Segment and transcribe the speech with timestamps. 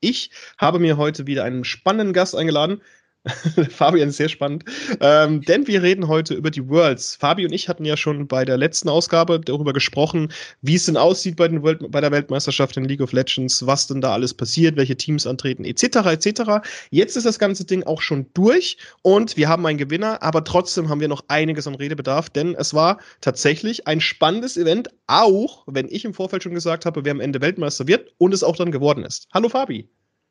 [0.00, 2.82] Ich habe mir heute wieder einen spannenden Gast eingeladen.
[3.70, 4.64] Fabian ist sehr spannend.
[5.00, 7.16] Ähm, denn wir reden heute über die Worlds.
[7.16, 10.32] Fabi und ich hatten ja schon bei der letzten Ausgabe darüber gesprochen,
[10.62, 13.86] wie es denn aussieht bei, den Welt bei der Weltmeisterschaft in League of Legends, was
[13.86, 15.96] denn da alles passiert, welche Teams antreten, etc.
[16.06, 16.42] etc.
[16.90, 20.88] Jetzt ist das ganze Ding auch schon durch und wir haben einen Gewinner, aber trotzdem
[20.88, 25.88] haben wir noch einiges an Redebedarf, denn es war tatsächlich ein spannendes Event, auch wenn
[25.88, 28.70] ich im Vorfeld schon gesagt habe, wer am Ende Weltmeister wird und es auch dann
[28.70, 29.28] geworden ist.
[29.32, 29.88] Hallo Fabi.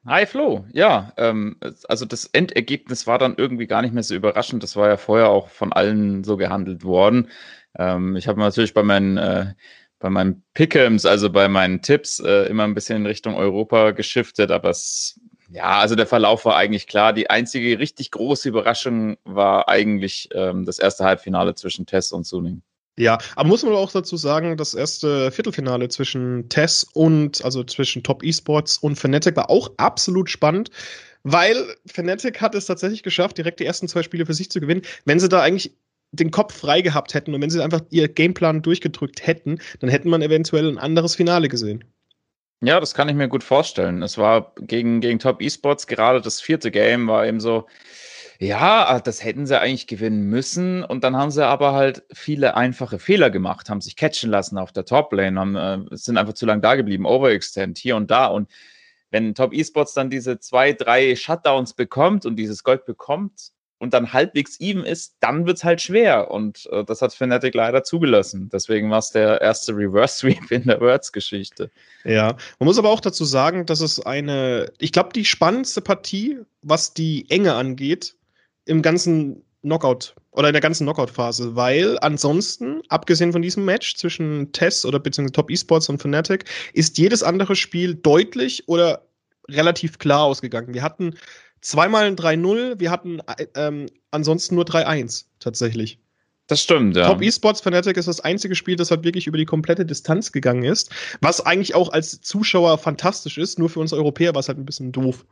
[0.07, 1.57] Hi Flo, ja, ähm,
[1.89, 4.61] also das Endergebnis war dann irgendwie gar nicht mehr so überraschend.
[4.61, 7.29] Das war ja vorher auch von allen so gehandelt worden.
[7.77, 9.53] Ähm, ich habe natürlich bei meinen, äh,
[9.97, 14.51] bei meinen Pickems, also bei meinen Tipps, äh, immer ein bisschen in Richtung Europa geschiftet,
[14.51, 17.11] aber es, ja, also der Verlauf war eigentlich klar.
[17.11, 22.61] Die einzige richtig große Überraschung war eigentlich ähm, das erste Halbfinale zwischen Tess und Suning.
[22.97, 28.03] Ja, aber muss man auch dazu sagen, das erste Viertelfinale zwischen Tess und, also zwischen
[28.03, 30.69] Top Esports und Fnatic war auch absolut spannend,
[31.23, 34.83] weil Fnatic hat es tatsächlich geschafft, direkt die ersten zwei Spiele für sich zu gewinnen.
[35.03, 35.75] Wenn sie da eigentlich
[36.11, 40.09] den Kopf frei gehabt hätten und wenn sie einfach ihr Gameplan durchgedrückt hätten, dann hätten
[40.09, 41.83] man eventuell ein anderes Finale gesehen.
[42.61, 44.01] Ja, das kann ich mir gut vorstellen.
[44.01, 47.67] Es war gegen, gegen Top Esports gerade das vierte Game, war eben so,
[48.39, 50.83] ja, ah, das hätten sie eigentlich gewinnen müssen.
[50.83, 54.71] Und dann haben sie aber halt viele einfache Fehler gemacht, haben sich catchen lassen auf
[54.71, 58.27] der Top-Lane, äh, sind einfach zu lange da geblieben, Overextend hier und da.
[58.27, 58.49] Und
[59.11, 64.11] wenn Top Esports dann diese zwei, drei Shutdowns bekommt und dieses Gold bekommt und dann
[64.13, 66.31] halbwegs even ist, dann wird es halt schwer.
[66.31, 68.49] Und äh, das hat Fnatic leider zugelassen.
[68.51, 71.71] Deswegen war es der erste Reverse Sweep in der Words-Geschichte.
[72.03, 76.39] Ja, man muss aber auch dazu sagen, dass es eine, ich glaube, die spannendste Partie,
[76.61, 78.15] was die Enge angeht,
[78.65, 84.51] im ganzen Knockout oder in der ganzen Knockout-Phase, weil ansonsten, abgesehen von diesem Match zwischen
[84.51, 89.07] Tess oder beziehungsweise Top Esports und Fnatic, ist jedes andere Spiel deutlich oder
[89.49, 90.73] relativ klar ausgegangen.
[90.73, 91.15] Wir hatten
[91.61, 93.21] zweimal ein 3-0, wir hatten
[93.55, 95.99] ähm, ansonsten nur 3-1 tatsächlich.
[96.47, 97.07] Das stimmt, ja.
[97.07, 100.63] Top Esports Fnatic ist das einzige Spiel, das halt wirklich über die komplette Distanz gegangen
[100.63, 104.59] ist, was eigentlich auch als Zuschauer fantastisch ist, nur für uns Europäer war es halt
[104.59, 105.25] ein bisschen doof.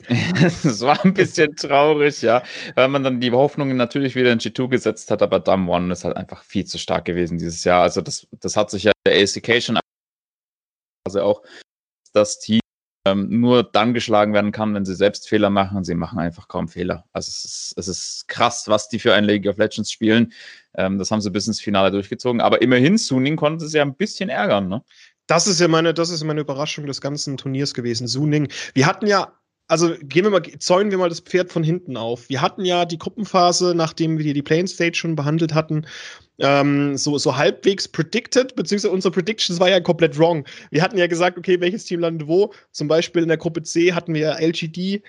[0.08, 2.42] Es war ein bisschen traurig, ja,
[2.74, 6.04] weil man dann die Hoffnungen natürlich wieder in G2 gesetzt hat, aber Dam One ist
[6.04, 7.82] halt einfach viel zu stark gewesen dieses Jahr.
[7.82, 9.78] Also das, das hat sich ja der ACK schon
[11.06, 11.42] also auch
[12.12, 12.60] das Team
[13.06, 16.68] ähm, nur dann geschlagen werden kann, wenn sie selbst Fehler machen sie machen einfach kaum
[16.68, 17.04] Fehler.
[17.12, 20.32] Also es ist, es ist krass, was die für ein League of Legends spielen.
[20.74, 23.94] Ähm, das haben sie bis ins Finale durchgezogen, aber immerhin Suning konnte sie ja ein
[23.94, 24.82] bisschen ärgern, ne?
[25.28, 28.06] Das ist ja meine, das ist meine Überraschung des ganzen Turniers gewesen.
[28.06, 28.48] Suning.
[28.74, 29.32] Wir hatten ja
[29.68, 32.28] also gehen wir mal, zäunen wir mal das Pferd von hinten auf.
[32.28, 35.86] Wir hatten ja die Gruppenphase, nachdem wir die Plane Stage schon behandelt hatten,
[36.38, 40.46] ähm, so, so halbwegs predicted, beziehungsweise unsere Predictions war ja komplett wrong.
[40.70, 42.52] Wir hatten ja gesagt, okay, welches Team landet wo.
[42.72, 45.02] Zum Beispiel in der Gruppe C hatten wir LGD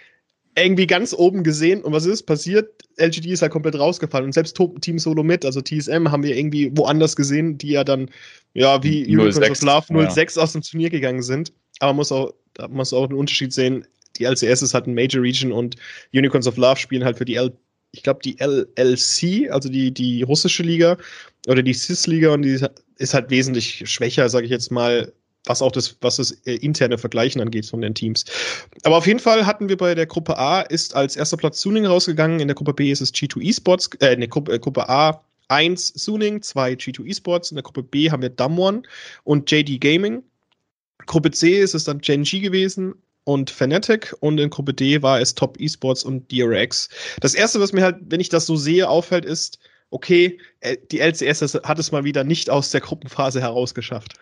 [0.57, 1.83] irgendwie ganz oben gesehen.
[1.83, 2.83] Und was ist passiert?
[2.97, 4.25] LGD ist halt komplett rausgefallen.
[4.25, 8.09] Und selbst Team Solo mit, also TSM, haben wir irgendwie woanders gesehen, die ja dann,
[8.53, 10.41] ja, wie Unicorns of Love 06 ja.
[10.41, 11.51] aus dem Turnier gegangen sind.
[11.79, 13.85] Aber man muss auch, da muss auch einen Unterschied sehen
[14.17, 15.75] die LCS ist halt ein Major Region und
[16.13, 17.51] Unicorns of Love spielen halt für die L,
[17.91, 20.97] ich glaube, die LLC, also die, die russische Liga
[21.47, 22.59] oder die CIS-Liga und die
[22.97, 25.11] ist halt wesentlich schwächer, sage ich jetzt mal,
[25.45, 28.25] was auch das, was das äh, interne Vergleichen angeht von den Teams.
[28.83, 31.85] Aber auf jeden Fall hatten wir bei der Gruppe A ist als erster Platz Suning
[31.85, 34.89] rausgegangen, in der Gruppe B ist es G2 Esports, äh, in der Gruppe, äh, Gruppe
[34.89, 38.85] A 1 Suning, 2 G2 Esports, in der Gruppe B haben wir Damwon
[39.23, 40.23] und JD Gaming.
[41.05, 42.95] Gruppe C ist es dann Gen G gewesen,
[43.27, 46.87] und Fnatic und in Gruppe D war es Top Esports und DRX.
[47.19, 51.01] Das erste, was mir halt, wenn ich das so sehe, auffällt, ist, okay, äh, die
[51.01, 54.13] LCS hat es mal wieder nicht aus der Gruppenphase herausgeschafft.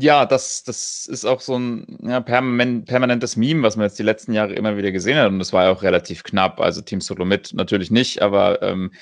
[0.00, 4.32] Ja, das, das ist auch so ein ja, permanentes Meme, was man jetzt die letzten
[4.32, 5.28] Jahre immer wieder gesehen hat.
[5.28, 6.58] Und das war ja auch relativ knapp.
[6.58, 8.92] Also Team Solo mit natürlich nicht, aber ähm,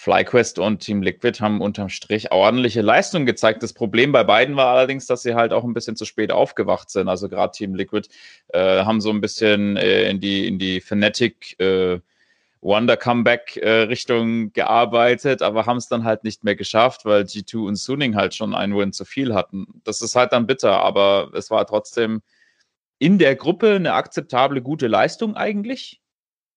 [0.00, 3.62] FlyQuest und Team Liquid haben unterm Strich ordentliche Leistungen gezeigt.
[3.62, 6.88] Das Problem bei beiden war allerdings, dass sie halt auch ein bisschen zu spät aufgewacht
[6.88, 7.08] sind.
[7.10, 8.08] Also gerade Team Liquid
[8.48, 12.00] äh, haben so ein bisschen äh, in die, in die Fnatic äh,
[12.62, 17.66] Wonder Comeback äh, Richtung gearbeitet, aber haben es dann halt nicht mehr geschafft, weil G2
[17.66, 19.82] und Suning halt schon einen Win zu viel hatten.
[19.84, 22.22] Das ist halt dann bitter, aber es war trotzdem
[22.98, 26.00] in der Gruppe eine akzeptable, gute Leistung eigentlich.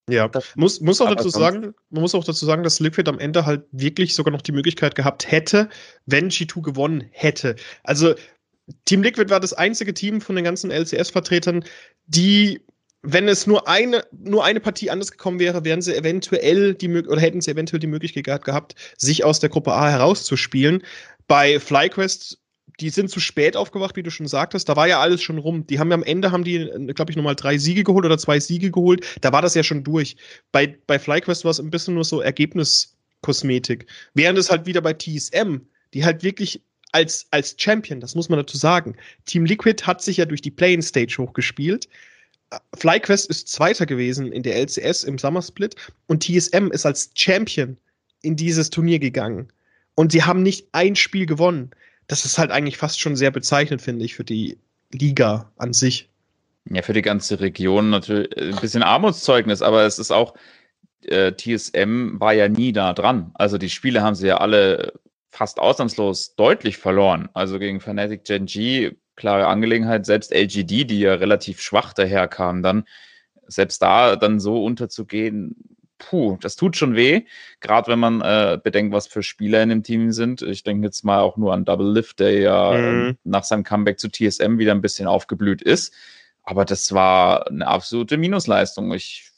[0.09, 3.45] Ja, muss, muss auch dazu sagen, man muss auch dazu sagen, dass Liquid am Ende
[3.45, 5.69] halt wirklich sogar noch die Möglichkeit gehabt hätte,
[6.05, 7.55] wenn G2 gewonnen hätte.
[7.83, 8.13] Also
[8.85, 11.63] Team Liquid war das einzige Team von den ganzen LCS-Vertretern,
[12.05, 12.61] die,
[13.01, 17.21] wenn es nur eine, nur eine Partie anders gekommen wäre, wären sie eventuell die oder
[17.21, 20.83] hätten sie eventuell die Möglichkeit gehabt, sich aus der Gruppe A herauszuspielen.
[21.27, 22.39] Bei FlyQuest
[22.79, 24.67] die sind zu spät aufgewacht, wie du schon sagtest.
[24.67, 25.67] Da war ja alles schon rum.
[25.67, 28.39] Die haben ja am Ende, haben die, glaube ich, nochmal drei Siege geholt oder zwei
[28.39, 29.05] Siege geholt.
[29.21, 30.15] Da war das ja schon durch.
[30.51, 33.85] Bei, bei FlyQuest war es ein bisschen nur so Ergebniskosmetik.
[34.13, 35.57] Während es halt wieder bei TSM,
[35.93, 36.61] die halt wirklich
[36.91, 38.95] als, als Champion, das muss man dazu sagen.
[39.25, 41.87] Team Liquid hat sich ja durch die Playing Stage hochgespielt.
[42.75, 45.75] FlyQuest ist Zweiter gewesen in der LCS im Summer Split
[46.07, 47.77] und TSM ist als Champion
[48.21, 49.51] in dieses Turnier gegangen.
[49.95, 51.71] Und sie haben nicht ein Spiel gewonnen
[52.07, 54.57] das ist halt eigentlich fast schon sehr bezeichnend, finde ich, für die
[54.91, 56.09] Liga an sich.
[56.69, 60.33] Ja, für die ganze Region natürlich ein bisschen Armutszeugnis, aber es ist auch,
[61.01, 63.31] äh, TSM war ja nie da dran.
[63.33, 64.93] Also die Spiele haben sie ja alle
[65.29, 67.27] fast ausnahmslos deutlich verloren.
[67.33, 72.85] Also gegen Fnatic Gen G, klare Angelegenheit, selbst LGD, die ja relativ schwach daherkam, dann
[73.47, 75.72] selbst da dann so unterzugehen,
[76.09, 77.23] puh, das tut schon weh,
[77.59, 80.41] gerade wenn man äh, bedenkt, was für Spieler in dem Team sind.
[80.41, 83.17] Ich denke jetzt mal auch nur an Double Lift, der ja mhm.
[83.23, 85.93] nach seinem Comeback zu TSM wieder ein bisschen aufgeblüht ist.
[86.43, 88.93] Aber das war eine absolute Minusleistung.
[88.93, 89.31] Ich,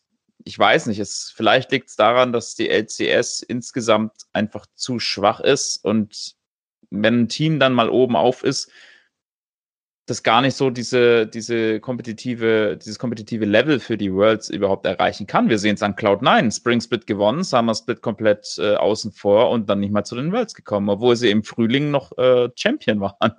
[0.44, 5.40] ich weiß nicht, es, vielleicht liegt es daran, dass die LCS insgesamt einfach zu schwach
[5.40, 6.36] ist und
[6.90, 8.72] wenn ein Team dann mal oben auf ist,
[10.08, 15.26] das gar nicht so diese, diese kompetitive, dieses kompetitive Level für die Worlds überhaupt erreichen
[15.26, 15.50] kann.
[15.50, 19.68] Wir sehen es an Cloud9, Spring Split gewonnen, Summer Split komplett äh, außen vor und
[19.68, 23.34] dann nicht mal zu den Worlds gekommen, obwohl sie im Frühling noch äh, Champion waren.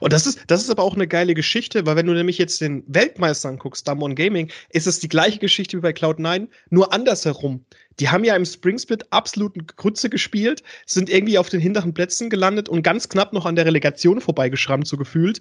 [0.00, 2.60] Und das ist, das ist aber auch eine geile Geschichte, weil wenn du nämlich jetzt
[2.60, 7.64] den Weltmeister anguckst, Damon Gaming, ist es die gleiche Geschichte wie bei Cloud9, nur andersherum.
[8.00, 12.30] Die haben ja im Spring Split absoluten Grütze gespielt, sind irgendwie auf den hinteren Plätzen
[12.30, 15.40] gelandet und ganz knapp noch an der Relegation vorbeigeschrammt, so gefühlt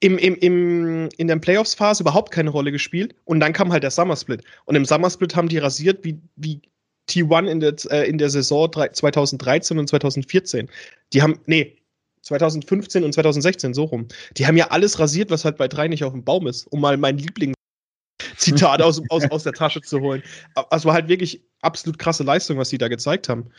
[0.00, 3.14] im, im, im, in der Playoffs-Phase überhaupt keine Rolle gespielt.
[3.24, 4.42] Und dann kam halt der Summer Split.
[4.64, 6.62] Und im Summer Split haben die rasiert wie, wie
[7.08, 10.68] T1 in der, äh, in der Saison 2013 und 2014.
[11.12, 11.76] Die haben, nee,
[12.22, 14.08] 2015 und 2016, so rum.
[14.36, 16.80] Die haben ja alles rasiert, was halt bei drei nicht auf dem Baum ist, um
[16.80, 20.22] mal mein Lieblingszitat aus, aus, aus der Tasche zu holen.
[20.54, 23.50] Also war halt wirklich absolut krasse Leistung, was sie da gezeigt haben.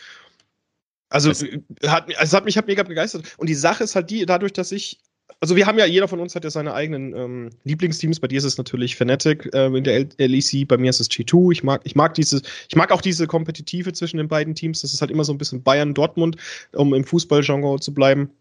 [1.09, 1.43] Also, es
[1.85, 3.35] hat, es hat mich hat mega begeistert.
[3.37, 5.01] Und die Sache ist halt die, dadurch, dass ich
[5.39, 8.19] also wir haben ja, jeder von uns hat ja seine eigenen ähm, Lieblingsteams.
[8.19, 11.51] Bei dir ist es natürlich Fnatic äh, in der LEC, bei mir ist es G2.
[11.51, 14.81] Ich mag, ich mag dieses, ich mag auch diese Kompetitive zwischen den beiden Teams.
[14.81, 16.37] Das ist halt immer so ein bisschen Bayern-Dortmund,
[16.73, 18.31] um im Fußballgenre zu bleiben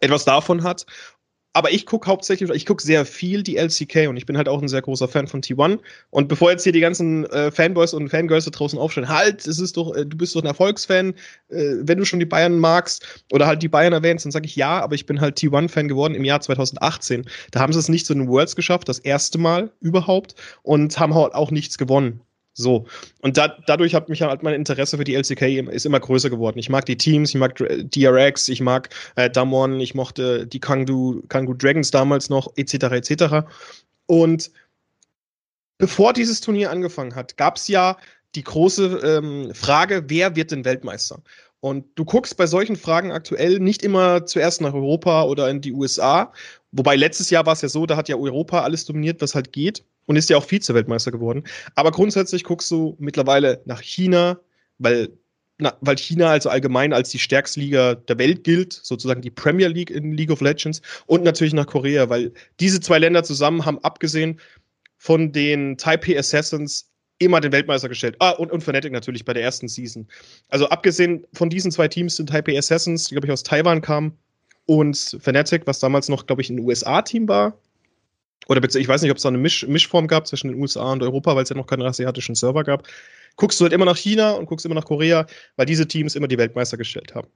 [0.00, 0.86] etwas davon hat
[1.54, 4.60] aber ich gucke hauptsächlich, ich gucke sehr viel die LCK und ich bin halt auch
[4.60, 5.78] ein sehr großer Fan von T1.
[6.10, 9.60] Und bevor jetzt hier die ganzen äh, Fanboys und Fangirls da draußen aufstehen, halt, es
[9.60, 11.14] ist doch, äh, du bist doch ein Erfolgsfan,
[11.50, 14.56] äh, wenn du schon die Bayern magst oder halt die Bayern erwähnst, dann sage ich
[14.56, 17.24] ja, aber ich bin halt T1-Fan geworden im Jahr 2018.
[17.52, 21.14] Da haben sie es nicht zu den Worlds geschafft, das erste Mal überhaupt, und haben
[21.14, 22.20] halt auch nichts gewonnen.
[22.54, 22.86] So.
[23.20, 26.58] Und da, dadurch hat mich halt mein Interesse für die LCK ist immer größer geworden.
[26.58, 31.22] Ich mag die Teams, ich mag DRX, ich mag äh, Damwon, ich mochte die Kangdu,
[31.28, 32.74] Kangdu Dragons damals noch, etc.
[32.74, 33.46] etc.
[34.06, 34.52] Und
[35.78, 37.96] bevor dieses Turnier angefangen hat, gab es ja
[38.36, 41.20] die große ähm, Frage, wer wird denn Weltmeister?
[41.64, 45.72] Und du guckst bei solchen Fragen aktuell nicht immer zuerst nach Europa oder in die
[45.72, 46.30] USA.
[46.72, 49.50] Wobei letztes Jahr war es ja so, da hat ja Europa alles dominiert, was halt
[49.50, 51.44] geht und ist ja auch Vize-Weltmeister geworden.
[51.74, 54.38] Aber grundsätzlich guckst du mittlerweile nach China,
[54.76, 55.08] weil,
[55.56, 59.68] na, weil China also allgemein als die stärkste Liga der Welt gilt, sozusagen die Premier
[59.68, 63.78] League in League of Legends und natürlich nach Korea, weil diese zwei Länder zusammen haben
[63.78, 64.38] abgesehen
[64.98, 66.90] von den Taipei Assassins
[67.24, 68.16] immer den Weltmeister gestellt.
[68.20, 70.06] Ah, und, und Fnatic natürlich bei der ersten Season.
[70.48, 74.16] Also abgesehen von diesen zwei Teams sind Taipei Assassins, die, glaube ich, aus Taiwan kamen,
[74.66, 77.58] und Fnatic, was damals noch, glaube ich, ein USA-Team war,
[78.48, 81.02] oder ich weiß nicht, ob es da eine Misch Mischform gab zwischen den USA und
[81.02, 82.86] Europa, weil es ja noch keine asiatischen Server gab,
[83.36, 85.26] guckst du halt immer nach China und guckst immer nach Korea,
[85.56, 87.28] weil diese Teams immer die Weltmeister gestellt haben.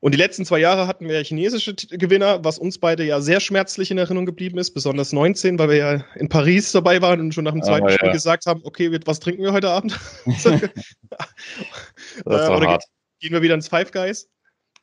[0.00, 3.40] Und die letzten zwei Jahre hatten wir ja chinesische Gewinner, was uns beide ja sehr
[3.40, 7.34] schmerzlich in Erinnerung geblieben ist, besonders 19, weil wir ja in Paris dabei waren und
[7.34, 9.98] schon nach dem zweiten oh, Spiel gesagt haben, okay, was trinken wir heute Abend?
[10.26, 10.46] ist
[12.24, 12.84] Oder hart.
[13.18, 14.28] gehen wir wieder ins Five Guys?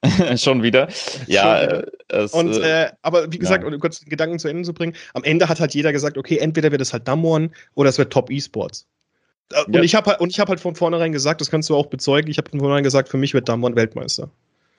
[0.36, 0.90] Schon wieder.
[1.28, 1.60] Ja.
[1.60, 1.92] Schon wieder.
[2.10, 3.74] Es, und, äh, äh, aber wie gesagt, ja.
[3.74, 6.38] um kurz den Gedanken zu Ende zu bringen, am Ende hat halt jeder gesagt, okay,
[6.38, 8.86] entweder wird es halt Damwon oder es wird Top E-Sports.
[9.54, 9.82] Äh, und, ja.
[9.82, 12.30] ich habe halt, und ich habe halt von vornherein gesagt, das kannst du auch bezeugen,
[12.30, 14.30] ich habe von vornherein gesagt, für mich wird Damwon Weltmeister.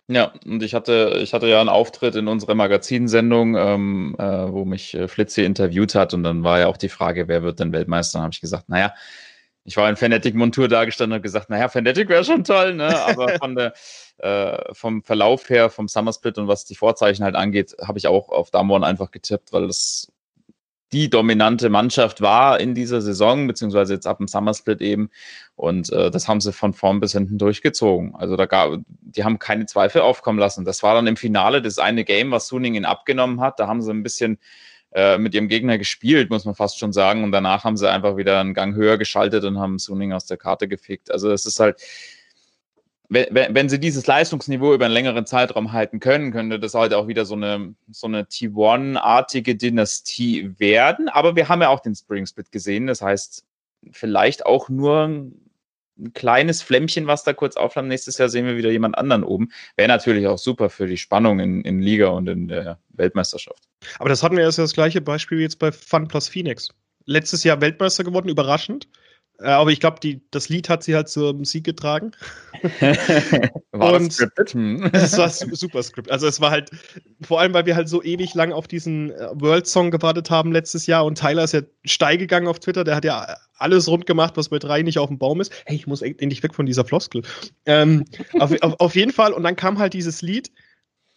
[0.08, 4.22] Ja, und ich hatte, ich hatte ja einen Auftritt in unserer Magazinsendung, ähm, äh,
[4.52, 7.58] wo mich äh, Flitzi interviewt hat und dann war ja auch die Frage, wer wird
[7.58, 8.18] denn Weltmeister?
[8.18, 8.94] Dann habe ich gesagt, naja,
[9.64, 12.96] ich war in Fnatic-Montur dargestanden und gesagt, naja, Fnatic wäre schon toll, ne?
[13.04, 13.74] Aber von der,
[14.18, 18.06] äh, vom Verlauf her, vom Summer Split und was die Vorzeichen halt angeht, habe ich
[18.06, 20.12] auch auf Damwon einfach getippt, weil das
[20.92, 25.10] die dominante Mannschaft war in dieser Saison, beziehungsweise jetzt ab dem Summer Split eben.
[25.56, 28.14] Und äh, das haben sie von vorn bis hinten durchgezogen.
[28.14, 30.64] Also da gab, die haben keine Zweifel aufkommen lassen.
[30.64, 33.58] Das war dann im Finale das eine Game, was Suning ihnen abgenommen hat.
[33.58, 34.38] Da haben sie ein bisschen
[34.92, 37.24] äh, mit ihrem Gegner gespielt, muss man fast schon sagen.
[37.24, 40.36] Und danach haben sie einfach wieder einen Gang höher geschaltet und haben Suning aus der
[40.36, 41.10] Karte gefickt.
[41.10, 41.82] Also es ist halt,
[43.08, 47.06] wenn, wenn sie dieses Leistungsniveau über einen längeren Zeitraum halten können, könnte das halt auch
[47.06, 51.08] wieder so eine, so eine T1-artige Dynastie werden.
[51.08, 52.86] Aber wir haben ja auch den Spring Split gesehen.
[52.86, 53.44] Das heißt,
[53.92, 55.04] vielleicht auch nur
[55.98, 57.88] ein kleines Flämmchen, was da kurz auflammt.
[57.88, 59.50] Nächstes Jahr sehen wir wieder jemand anderen oben.
[59.76, 63.62] Wäre natürlich auch super für die Spannung in, in Liga und in der Weltmeisterschaft.
[63.98, 66.68] Aber das hatten wir erst das gleiche Beispiel wie jetzt bei Fun Plus Phoenix.
[67.04, 68.88] Letztes Jahr Weltmeister geworden, überraschend.
[69.40, 70.00] Äh, aber ich glaube,
[70.30, 72.12] das Lied hat sie halt zum Sieg getragen.
[73.72, 74.50] war und das scripted?
[74.50, 74.90] Hm.
[74.92, 76.10] es war super Script.
[76.10, 76.70] Also es war halt,
[77.20, 80.52] vor allem, weil wir halt so ewig lang auf diesen äh, World Song gewartet haben
[80.52, 84.06] letztes Jahr und Tyler ist ja steil gegangen auf Twitter, der hat ja alles rund
[84.06, 85.52] gemacht, was bei drei nicht auf dem Baum ist.
[85.66, 87.22] Hey, ich muss endlich weg von dieser Floskel.
[87.66, 88.04] Ähm,
[88.40, 90.50] auf, auf, auf jeden Fall, und dann kam halt dieses Lied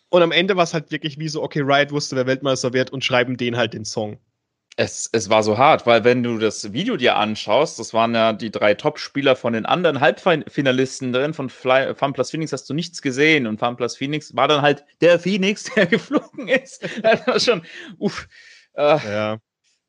[0.10, 2.92] und am Ende war es halt wirklich wie so, okay, Riot wusste, wer Weltmeister wird
[2.92, 4.18] und schreiben den halt den Song
[4.80, 8.32] es, es war so hart, weil wenn du das Video dir anschaust, das waren ja
[8.32, 13.02] die drei Top-Spieler von den anderen Halbfinalisten drin, von Fly, FunPlus Phoenix hast du nichts
[13.02, 16.88] gesehen und FunPlus Phoenix war dann halt der Phoenix, der geflogen ist.
[17.02, 17.62] Das war schon,
[17.98, 18.30] uff.
[18.74, 19.38] Äh, ja.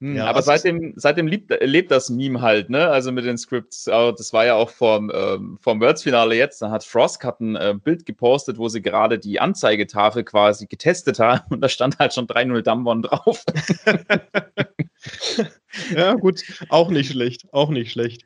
[0.00, 2.88] Hm, ja, aber seitdem, seitdem lebt, lebt das Meme halt, ne?
[2.88, 3.84] Also mit den Scripts.
[3.84, 6.62] Das war ja auch vom, ähm, vom Worlds-Finale jetzt.
[6.62, 11.18] Da hat Frost hat ein äh, Bild gepostet, wo sie gerade die Anzeigetafel quasi getestet
[11.18, 11.42] haben.
[11.50, 13.44] Und da stand halt schon 3-0 Damwon drauf.
[15.94, 16.42] ja, gut.
[16.70, 17.46] Auch nicht schlecht.
[17.52, 18.24] Auch nicht schlecht.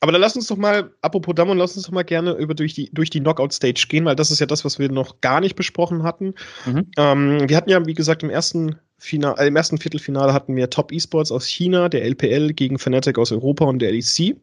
[0.00, 2.74] Aber dann lass uns doch mal, apropos Damon, lass uns doch mal gerne über durch
[2.74, 5.56] die, durch die Knockout-Stage gehen, weil das ist ja das, was wir noch gar nicht
[5.56, 6.34] besprochen hatten.
[6.66, 6.90] Mhm.
[6.96, 10.70] Ähm, wir hatten ja, wie gesagt, im ersten, Final, äh, im ersten Viertelfinale hatten wir
[10.70, 14.36] Top Esports aus China, der LPL gegen Fnatic aus Europa und der LEC.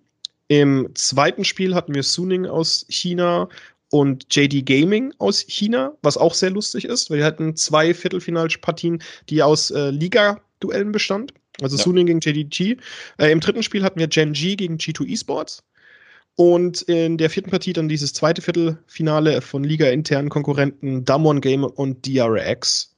[0.48, 3.50] Im zweiten Spiel hatten wir Suning aus China
[3.90, 7.10] und JD Gaming aus China, was auch sehr lustig ist.
[7.10, 11.34] Wir hatten zwei Viertelfinalpartien, die aus äh, Liga-Duellen bestand.
[11.62, 11.84] Also ja.
[11.84, 12.78] Suning gegen JDG.
[13.18, 15.64] Äh, Im dritten Spiel hatten wir Gen G gegen G2 Esports.
[16.36, 22.06] Und in der vierten Partie dann dieses zweite Viertelfinale von Liga-internen Konkurrenten Damwon Game und
[22.06, 22.95] DRX.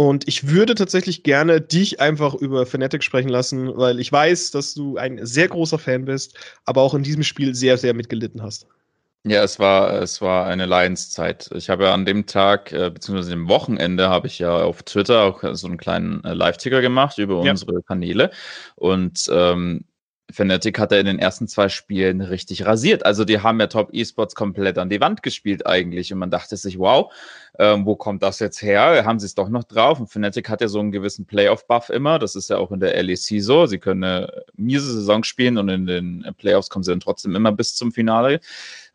[0.00, 4.72] Und ich würde tatsächlich gerne dich einfach über Fnatic sprechen lassen, weil ich weiß, dass
[4.72, 8.66] du ein sehr großer Fan bist, aber auch in diesem Spiel sehr, sehr mitgelitten hast.
[9.24, 11.50] Ja, es war, es war eine Leidenszeit.
[11.54, 15.22] Ich habe ja an dem Tag, äh, beziehungsweise dem Wochenende, habe ich ja auf Twitter
[15.24, 17.50] auch so einen kleinen äh, Live-Ticker gemacht über ja.
[17.50, 18.30] unsere Kanäle.
[18.76, 19.84] Und ähm,
[20.32, 23.04] Fnatic hat er in den ersten zwei Spielen richtig rasiert.
[23.04, 26.12] Also die haben ja Top Esports komplett an die Wand gespielt eigentlich.
[26.12, 27.12] Und man dachte sich, wow,
[27.58, 29.04] ähm, wo kommt das jetzt her?
[29.04, 30.00] Haben sie es doch noch drauf?
[30.00, 32.18] Und Fnatic hat ja so einen gewissen Playoff-Buff immer.
[32.18, 33.66] Das ist ja auch in der LEC so.
[33.66, 37.52] Sie können eine miese Saison spielen und in den Playoffs kommen sie dann trotzdem immer
[37.52, 38.40] bis zum Finale.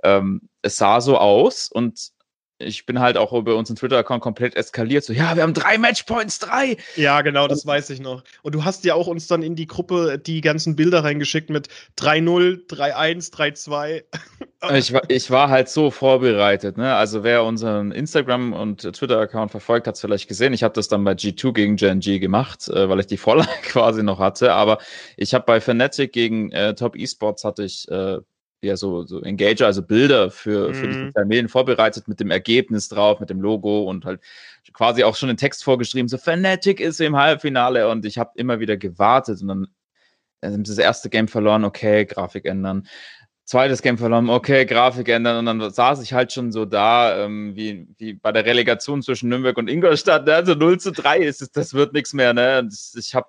[0.03, 2.14] Ähm, es sah so aus und
[2.57, 5.03] ich bin halt auch über unseren Twitter-Account komplett eskaliert.
[5.03, 6.77] So, ja, wir haben drei Matchpoints, drei.
[6.95, 8.23] Ja, genau, das weiß ich noch.
[8.43, 11.67] Und du hast ja auch uns dann in die Gruppe die ganzen Bilder reingeschickt mit
[11.97, 14.03] 3-0, 3-1, 3-2.
[14.73, 16.77] Ich war, ich war halt so vorbereitet.
[16.77, 16.95] Ne?
[16.95, 20.53] Also wer unseren Instagram- und Twitter-Account verfolgt, hat es vielleicht gesehen.
[20.53, 23.49] Ich habe das dann bei G2 gegen Gen G gemacht, äh, weil ich die Vorlage
[23.63, 24.53] quasi noch hatte.
[24.53, 24.79] Aber
[25.17, 28.19] ich habe bei Fnatic gegen äh, Top Esports hatte ich äh,
[28.65, 31.05] ja so, so Engager, also Bilder für, für die mhm.
[31.07, 34.21] sozialen Medien vorbereitet mit dem Ergebnis drauf, mit dem Logo und halt
[34.73, 38.59] quasi auch schon den Text vorgeschrieben, so Fanatic ist im Halbfinale und ich habe immer
[38.59, 39.67] wieder gewartet und dann
[40.41, 42.87] also das erste Game verloren, okay, Grafik ändern.
[43.45, 47.55] Zweites Game verloren, okay, Grafik ändern und dann saß ich halt schon so da, ähm,
[47.55, 50.33] wie, wie bei der Relegation zwischen Nürnberg und Ingolstadt, ne?
[50.33, 52.59] also 0 zu 3 ist es, das wird nichts mehr, ne?
[52.59, 53.27] Und ich habe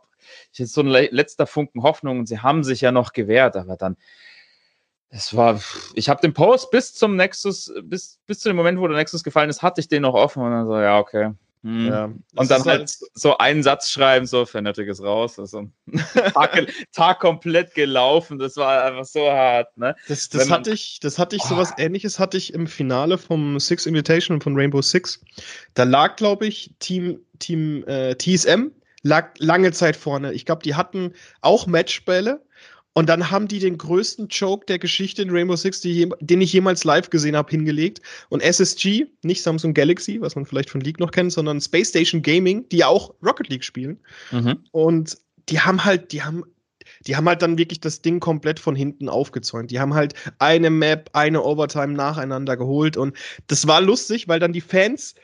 [0.52, 3.96] ich so ein letzter Funken Hoffnung und sie haben sich ja noch gewehrt, aber dann
[5.10, 5.60] es war,
[5.94, 9.22] ich habe den Post bis zum Nexus, bis, bis zu dem Moment, wo der Nexus
[9.22, 11.32] gefallen ist, hatte ich den noch offen und dann so, ja, okay.
[11.62, 11.86] Hm.
[11.86, 12.04] Ja,
[12.36, 15.38] und dann halt, halt so einen Satz schreiben, so, Fanatic ist raus.
[15.38, 15.68] Also,
[16.34, 19.76] Tag, Tag, komplett gelaufen, das war einfach so hart.
[19.76, 19.96] Ne?
[20.06, 21.48] Das, das hatte ich, das hatte ich, oh.
[21.48, 25.24] sowas ähnliches hatte ich im Finale vom Six Invitation von Rainbow Six.
[25.74, 28.70] Da lag, glaube ich, Team, Team äh, TSM
[29.02, 30.32] lag lange Zeit vorne.
[30.32, 32.45] Ich glaube, die hatten auch Matchbälle
[32.96, 36.54] und dann haben die den größten Joke der Geschichte in Rainbow Six, die, den ich
[36.54, 38.00] jemals live gesehen habe, hingelegt.
[38.30, 42.22] Und SSG, nicht Samsung Galaxy, was man vielleicht von League noch kennt, sondern Space Station
[42.22, 43.98] Gaming, die ja auch Rocket League spielen.
[44.30, 44.60] Mhm.
[44.70, 45.18] Und
[45.50, 46.44] die haben halt, die haben
[47.06, 49.70] die haben halt dann wirklich das Ding komplett von hinten aufgezäunt.
[49.70, 53.14] Die haben halt eine Map, eine Overtime nacheinander geholt und
[53.48, 55.14] das war lustig, weil dann die Fans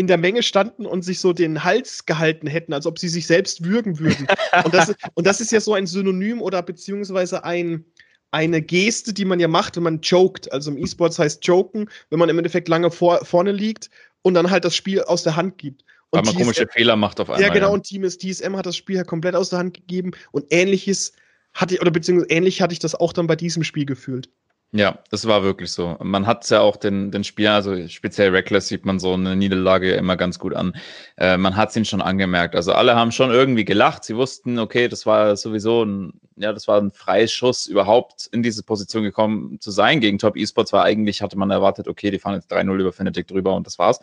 [0.00, 3.26] in der Menge standen und sich so den Hals gehalten hätten, als ob sie sich
[3.26, 4.26] selbst würgen würden.
[4.64, 7.84] und, das, und das ist ja so ein Synonym oder beziehungsweise ein,
[8.30, 10.50] eine Geste, die man ja macht, wenn man joked.
[10.52, 13.90] Also im E-Sports heißt joken, wenn man im Endeffekt lange vor, vorne liegt
[14.22, 15.84] und dann halt das Spiel aus der Hand gibt.
[16.08, 17.42] Und Weil man TSM, komische Fehler macht auf einmal.
[17.42, 17.74] Ja, genau, ja.
[17.74, 21.12] und Team TSM hat das Spiel ja komplett aus der Hand gegeben und ähnliches
[21.52, 24.30] hatte ich, oder beziehungsweise ähnlich hatte ich das auch dann bei diesem Spiel gefühlt.
[24.72, 25.96] Ja, das war wirklich so.
[26.00, 29.94] Man hat ja auch den, den Spiel, also speziell Reckless sieht man so eine Niederlage
[29.94, 30.76] immer ganz gut an.
[31.16, 32.54] Äh, man hat es ihn schon angemerkt.
[32.54, 34.04] Also alle haben schon irgendwie gelacht.
[34.04, 38.44] Sie wussten, okay, das war sowieso ein, ja, das war ein freies Schuss, überhaupt in
[38.44, 42.20] diese Position gekommen zu sein gegen Top Esports, war eigentlich, hatte man erwartet, okay, die
[42.20, 43.98] fahren jetzt 3-0 über Fnatic drüber und das war's.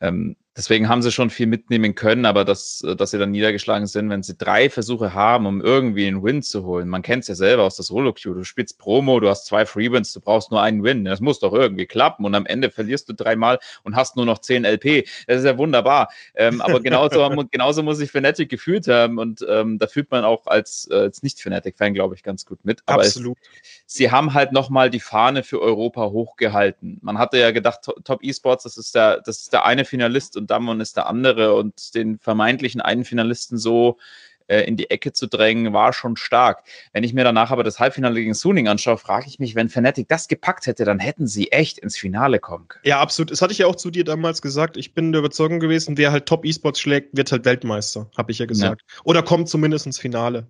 [0.00, 4.08] Ähm, deswegen haben sie schon viel mitnehmen können, aber dass, dass sie dann niedergeschlagen sind,
[4.10, 6.88] wenn sie drei Versuche haben, um irgendwie einen Win zu holen.
[6.88, 8.34] Man kennt es ja selber aus der Solo-Queue.
[8.34, 11.04] Du spielst Promo, du hast zwei Free-Wins, du brauchst nur einen Win.
[11.04, 14.38] Das muss doch irgendwie klappen und am Ende verlierst du dreimal und hast nur noch
[14.38, 15.08] zehn LP.
[15.26, 16.10] Das ist ja wunderbar.
[16.34, 20.46] Ähm, aber genauso, genauso muss sich Fnatic gefühlt haben und ähm, da fühlt man auch
[20.46, 22.82] als, äh, als Nicht-Fnatic-Fan, glaube ich, ganz gut mit.
[22.86, 23.38] Aber Absolut.
[23.40, 26.98] Es, sie haben halt nochmal die Fahne für Europa hochgehalten.
[27.02, 30.43] Man hatte ja gedacht, Top Esports, das ist der, das ist der eine Finalist und
[30.46, 33.98] Damon ist der andere und den vermeintlichen einen Finalisten so
[34.46, 36.64] äh, in die Ecke zu drängen, war schon stark.
[36.92, 40.08] Wenn ich mir danach aber das Halbfinale gegen Suning anschaue, frage ich mich, wenn Fnatic
[40.08, 42.82] das gepackt hätte, dann hätten sie echt ins Finale kommen können.
[42.84, 43.30] Ja, absolut.
[43.30, 44.76] Das hatte ich ja auch zu dir damals gesagt.
[44.76, 48.38] Ich bin der Überzeugung gewesen, wer halt Top E-Sports schlägt, wird halt Weltmeister, habe ich
[48.38, 48.82] ja gesagt.
[48.86, 49.00] Ja.
[49.04, 50.46] Oder kommt zumindest ins Finale.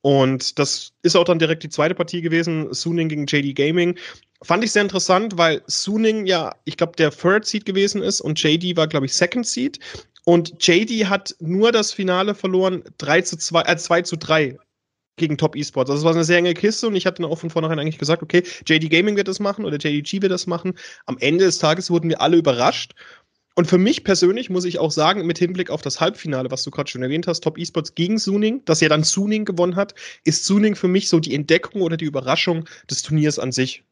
[0.00, 3.98] Und das ist auch dann direkt die zweite Partie gewesen, Suning gegen JD Gaming.
[4.42, 8.40] Fand ich sehr interessant, weil Suning ja, ich glaube, der Third Seed gewesen ist und
[8.40, 9.80] JD war, glaube ich, Second Seed.
[10.24, 14.58] Und JD hat nur das Finale verloren, 3 zu 2, äh, 2 zu 3
[15.16, 15.90] gegen Top Esports.
[15.90, 17.98] Also es war eine sehr enge Kiste und ich hatte dann auch von vornherein eigentlich
[17.98, 20.74] gesagt, okay, JD Gaming wird das machen oder JDG wird das machen.
[21.06, 22.94] Am Ende des Tages wurden wir alle überrascht
[23.58, 26.70] und für mich persönlich muss ich auch sagen, mit Hinblick auf das Halbfinale, was du
[26.70, 30.44] gerade schon erwähnt hast, Top Esports gegen Suning, das ja dann Suning gewonnen hat, ist
[30.44, 33.82] Suning für mich so die Entdeckung oder die Überraschung des Turniers an sich.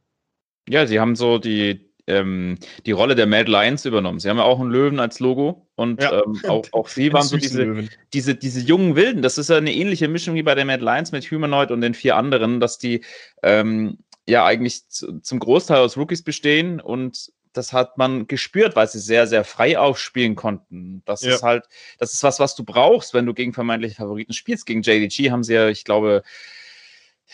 [0.68, 4.20] Ja, sie haben so die, ähm, die Rolle der Mad Lions übernommen.
[4.20, 7.26] Sie haben ja auch einen Löwen als Logo und ja, ähm, auch, auch sie waren
[7.26, 9.22] so diese, diese, diese jungen Wilden.
[9.22, 11.94] Das ist ja eine ähnliche Mischung wie bei der Mad Lions mit Humanoid und den
[11.94, 13.02] vier anderen, dass die
[13.42, 13.98] ähm,
[14.28, 19.26] ja eigentlich zum Großteil aus Rookies bestehen und das hat man gespürt, weil sie sehr,
[19.26, 21.02] sehr frei aufspielen konnten.
[21.06, 21.34] Das ja.
[21.34, 21.64] ist halt,
[21.98, 24.66] das ist was, was du brauchst, wenn du gegen vermeintliche Favoriten spielst.
[24.66, 26.22] Gegen JDG haben sie ja, ich glaube,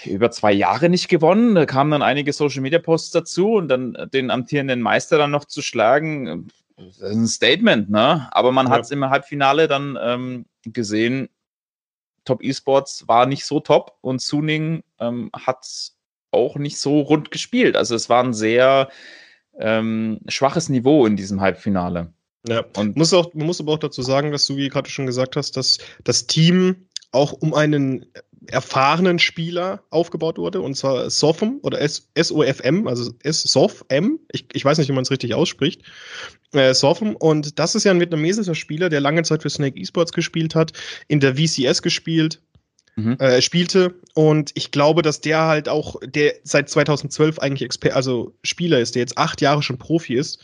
[0.04, 1.54] über zwei Jahre nicht gewonnen.
[1.54, 5.44] Da kamen dann einige Social Media Posts dazu und dann den amtierenden Meister dann noch
[5.44, 8.28] zu schlagen, das ist ein Statement, ne?
[8.32, 8.72] Aber man ja.
[8.72, 11.28] hat es im Halbfinale dann ähm, gesehen,
[12.24, 15.66] Top Esports war nicht so top und Suning ähm, hat
[16.30, 17.76] auch nicht so rund gespielt.
[17.76, 18.88] Also es war ein sehr
[19.58, 22.12] ähm, schwaches Niveau in diesem Halbfinale.
[22.46, 25.06] Ja, und muss auch, man muss aber auch dazu sagen, dass du, wie gerade schon
[25.06, 28.06] gesagt hast, dass das Team auch um einen
[28.46, 34.88] erfahrenen Spieler aufgebaut wurde, und zwar SOFM oder S-O-F-M, also S-SOF-M, ich, ich weiß nicht,
[34.88, 35.82] wie man es richtig ausspricht,
[36.52, 40.12] äh, SOFM, und das ist ja ein vietnamesischer Spieler, der lange Zeit für Snake Esports
[40.12, 40.72] gespielt hat,
[41.06, 42.42] in der VCS gespielt,
[42.96, 43.16] mhm.
[43.18, 43.94] äh, spielte.
[44.14, 48.94] Und ich glaube, dass der halt auch, der seit 2012 eigentlich Exper also Spieler ist,
[48.94, 50.42] der jetzt acht Jahre schon Profi ist.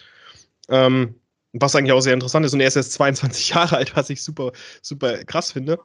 [0.68, 1.16] Ähm,
[1.54, 2.52] was eigentlich auch sehr interessant ist.
[2.52, 4.52] Und er ist jetzt 22 Jahre alt, was ich super,
[4.82, 5.78] super krass finde.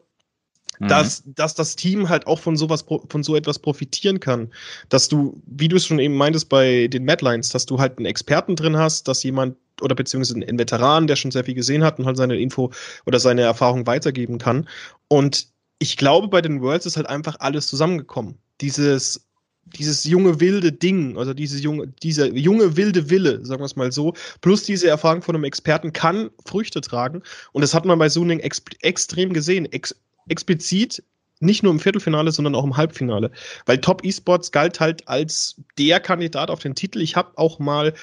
[0.80, 0.88] Mhm.
[0.88, 4.52] Dass, dass das Team halt auch von sowas, von so etwas profitieren kann.
[4.90, 8.06] Dass du, wie du es schon eben meintest bei den Madlines, dass du halt einen
[8.06, 12.00] Experten drin hast, dass jemand oder beziehungsweise einen Veteran, der schon sehr viel gesehen hat
[12.00, 12.72] und halt seine Info
[13.06, 14.68] oder seine Erfahrung weitergeben kann.
[15.08, 15.48] Und
[15.80, 18.38] ich glaube, bei den Worlds ist halt einfach alles zusammengekommen.
[18.62, 19.28] Dieses,
[19.66, 23.92] dieses junge wilde Ding, also dieses junge, dieser junge wilde Wille, sagen wir es mal
[23.92, 27.22] so, plus diese Erfahrung von einem Experten kann Früchte tragen.
[27.52, 29.66] Und das hat man bei Suning ex extrem gesehen.
[29.72, 29.96] Ex
[30.28, 31.04] explizit
[31.40, 33.32] nicht nur im Viertelfinale, sondern auch im Halbfinale.
[33.66, 37.02] Weil Top Esports galt halt als der Kandidat auf den Titel.
[37.02, 37.94] Ich habe auch mal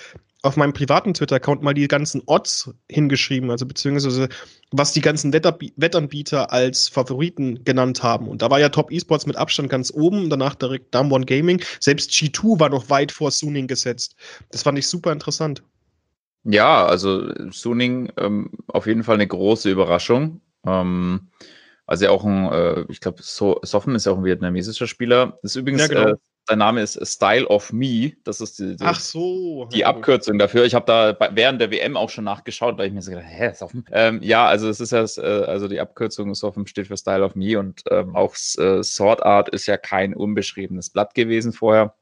[0.43, 4.29] auf meinem privaten Twitter-Account mal die ganzen Odds hingeschrieben, also beziehungsweise
[4.71, 8.29] was die ganzen Wettanbieter als Favoriten genannt haben.
[8.29, 11.63] Und da war ja Top Esports mit Abstand ganz oben, danach direkt Dumb Gaming.
[11.81, 14.17] Selbst G2 war noch weit vor Suning gesetzt.
[14.51, 15.63] Das fand ich super interessant.
[16.45, 20.41] Ja, also Suning ähm, auf jeden Fall eine große Überraschung.
[20.67, 21.29] Ähm,
[21.91, 25.39] also ja auch ein, äh, ich glaube, so Soffen ist ja auch ein vietnamesischer Spieler.
[25.43, 26.09] Das ist übrigens ja, genau.
[26.11, 28.13] äh, sein Name ist Style of Me.
[28.23, 29.69] Das ist die, die, so.
[29.73, 30.65] die Abkürzung dafür.
[30.65, 33.27] Ich habe da bei, während der WM auch schon nachgeschaut, weil ich mir so gedacht,
[33.29, 33.85] hä, ist offen.
[33.91, 37.25] Ähm, ja, also es ist ja, äh, also die Abkürzung ist offen, steht für Style
[37.25, 41.97] of Me und ähm, auch äh, Sword Art ist ja kein unbeschriebenes Blatt gewesen vorher.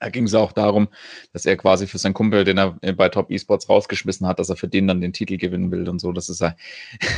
[0.00, 0.88] Da ging es auch darum,
[1.32, 4.56] dass er quasi für seinen Kumpel, den er bei Top Esports rausgeschmissen hat, dass er
[4.56, 6.12] für den dann den Titel gewinnen will und so.
[6.12, 6.54] Das ist ja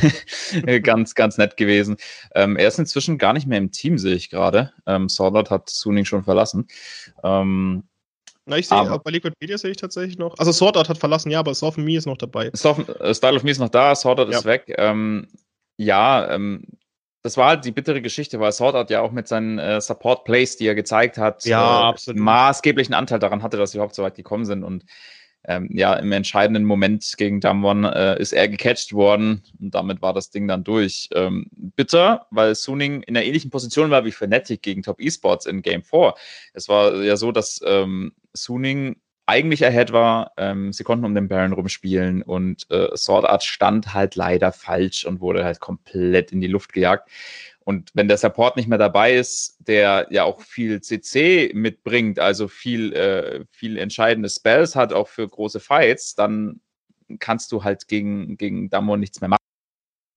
[0.83, 1.97] ganz, ganz nett gewesen.
[2.35, 4.73] Ähm, er ist inzwischen gar nicht mehr im Team, sehe ich gerade.
[4.85, 6.67] Ähm, Swordart hat Suning schon verlassen.
[7.23, 7.83] Ähm,
[8.47, 10.37] na, ich sehe, bei Liquidpedia sehe ich tatsächlich noch.
[10.39, 12.49] Also Sword Art hat verlassen, ja, aber Soft of Me ist noch dabei.
[12.53, 14.37] Soft, äh, Style of Me ist noch da, Sword Art ja.
[14.37, 14.73] ist weg.
[14.77, 15.27] Ähm,
[15.75, 16.63] ja, ähm,
[17.27, 20.23] das war halt die bittere Geschichte, weil Sword Art ja auch mit seinen äh, Support
[20.23, 24.03] Plays, die er gezeigt hat, ja, äh, maßgeblichen Anteil daran hatte, dass sie überhaupt so
[24.03, 24.63] weit gekommen sind.
[24.63, 24.85] Und
[25.43, 30.13] ähm, ja, im entscheidenden Moment gegen Damwon äh, ist er gecatcht worden und damit war
[30.13, 31.09] das Ding dann durch.
[31.15, 35.61] Ähm, bitter, weil Suning in einer ähnlichen Position war wie Fnatic gegen Top Esports in
[35.61, 36.13] Game 4.
[36.53, 38.95] Es war ja so, dass ähm, Suning
[39.27, 40.31] eigentlich ahead war.
[40.37, 45.05] Ähm, sie konnten um den Baron rumspielen und äh, Sword Art stand halt leider falsch
[45.05, 47.09] und wurde halt komplett in die Luft gejagt.
[47.65, 52.47] Und wenn der Support nicht mehr dabei ist, der ja auch viel CC mitbringt, also
[52.47, 56.61] viel, äh, viel entscheidende Spells hat, auch für große Fights, dann
[57.19, 59.43] kannst du halt gegen, gegen Damon nichts mehr machen.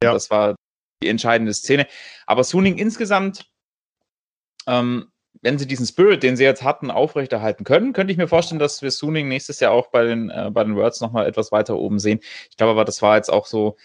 [0.02, 0.12] Ja.
[0.12, 0.54] Das war
[1.02, 1.88] die entscheidende Szene.
[2.26, 3.50] Aber Suning insgesamt,
[4.68, 5.10] ähm,
[5.42, 8.82] wenn sie diesen Spirit, den sie jetzt hatten, aufrechterhalten können, könnte ich mir vorstellen, dass
[8.82, 11.98] wir Suning nächstes Jahr auch bei den, äh, bei den Worlds nochmal etwas weiter oben
[11.98, 12.20] sehen.
[12.50, 13.76] Ich glaube aber, das war jetzt auch so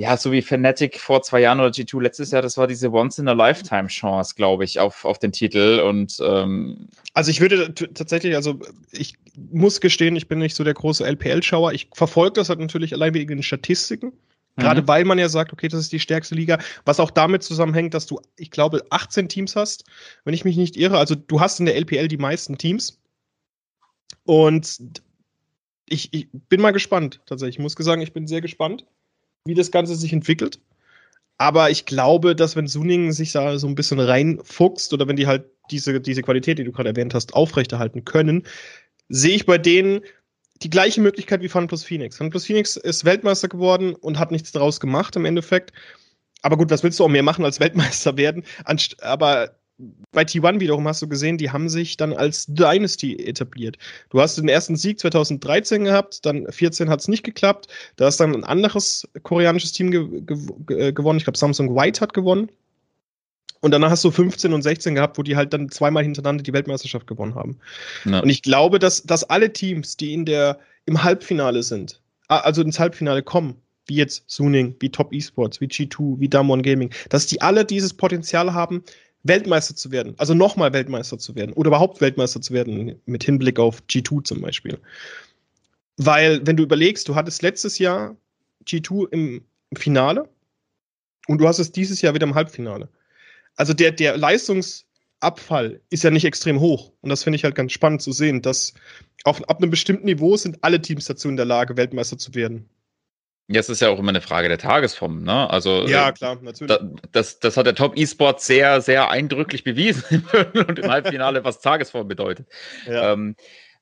[0.00, 4.34] ja, so wie Fnatic vor zwei Jahren oder G2 letztes Jahr, das war diese Once-in-a-Lifetime-Chance,
[4.34, 5.82] glaube ich, auf, auf den Titel.
[5.86, 8.58] Und ähm also ich würde tatsächlich, also
[8.92, 9.16] ich
[9.52, 11.72] muss gestehen, ich bin nicht so der große LPL-Schauer.
[11.72, 14.14] Ich verfolge das halt natürlich allein wegen den Statistiken.
[14.56, 14.88] Gerade mhm.
[14.88, 18.06] weil man ja sagt, okay, das ist die stärkste Liga, was auch damit zusammenhängt, dass
[18.06, 19.84] du, ich glaube, 18 Teams hast,
[20.24, 20.98] wenn ich mich nicht irre.
[20.98, 22.98] Also du hast in der LPL die meisten Teams.
[24.24, 24.78] Und
[25.88, 27.56] ich, ich bin mal gespannt, tatsächlich.
[27.56, 28.84] Ich muss sagen, ich bin sehr gespannt
[29.44, 30.60] wie das Ganze sich entwickelt.
[31.38, 35.26] Aber ich glaube, dass wenn Suning sich da so ein bisschen reinfuchst oder wenn die
[35.26, 38.42] halt diese, diese Qualität, die du gerade erwähnt hast, aufrechterhalten können,
[39.08, 40.02] sehe ich bei denen
[40.62, 42.18] die gleiche Möglichkeit wie Fun Plus Phoenix.
[42.18, 45.72] Fun Plus Phoenix ist Weltmeister geworden und hat nichts daraus gemacht im Endeffekt.
[46.42, 48.44] Aber gut, was willst du auch mehr machen als Weltmeister werden?
[49.00, 49.56] Aber
[50.12, 53.78] bei T1 wiederum hast du gesehen, die haben sich dann als Dynasty etabliert.
[54.10, 57.68] Du hast den ersten Sieg 2013 gehabt, dann 14 hat es nicht geklappt.
[57.96, 60.22] Da ist dann ein anderes koreanisches Team ge
[60.66, 61.18] ge gewonnen.
[61.18, 62.50] Ich glaube, Samsung White hat gewonnen.
[63.60, 66.52] Und danach hast du 15 und 16 gehabt, wo die halt dann zweimal hintereinander die
[66.52, 67.58] Weltmeisterschaft gewonnen haben.
[68.04, 68.20] Ja.
[68.20, 72.78] Und ich glaube, dass, dass alle Teams, die in der, im Halbfinale sind, also ins
[72.78, 77.42] Halbfinale kommen, wie jetzt Suning, wie Top Esports, wie G2, wie Damwon Gaming, dass die
[77.42, 78.82] alle dieses Potenzial haben,
[79.24, 83.58] Weltmeister zu werden, also nochmal Weltmeister zu werden oder überhaupt Weltmeister zu werden, mit Hinblick
[83.58, 84.78] auf G2 zum Beispiel.
[85.98, 88.16] Weil, wenn du überlegst, du hattest letztes Jahr
[88.66, 89.42] G2 im
[89.74, 90.28] Finale
[91.26, 92.88] und du hast es dieses Jahr wieder im Halbfinale.
[93.60, 96.94] Also der, der Leistungsabfall ist ja nicht extrem hoch.
[97.02, 98.72] Und das finde ich halt ganz spannend zu sehen, dass
[99.24, 102.70] auf, ab einem bestimmten Niveau sind alle Teams dazu in der Lage, Weltmeister zu werden.
[103.48, 105.50] Jetzt ist ja auch immer eine Frage der Tagesform, ne?
[105.50, 106.74] Also ja, äh, klar, natürlich.
[106.74, 111.60] Da, das, das hat der Top E-Sport sehr, sehr eindrücklich bewiesen und im Halbfinale, was
[111.60, 112.46] Tagesform bedeutet.
[112.86, 113.12] Ja.
[113.12, 113.36] Ähm,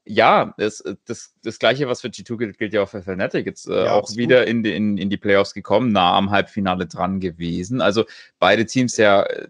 [0.09, 3.47] ja, das, das, das gleiche, was für G2 gilt, gilt ja auch für Fnatic.
[3.47, 4.19] Jetzt äh, ja, auch absolut.
[4.19, 7.81] wieder in die, in, in die Playoffs gekommen, nah am Halbfinale dran gewesen.
[7.81, 8.05] Also
[8.39, 9.49] beide Teams ja äh,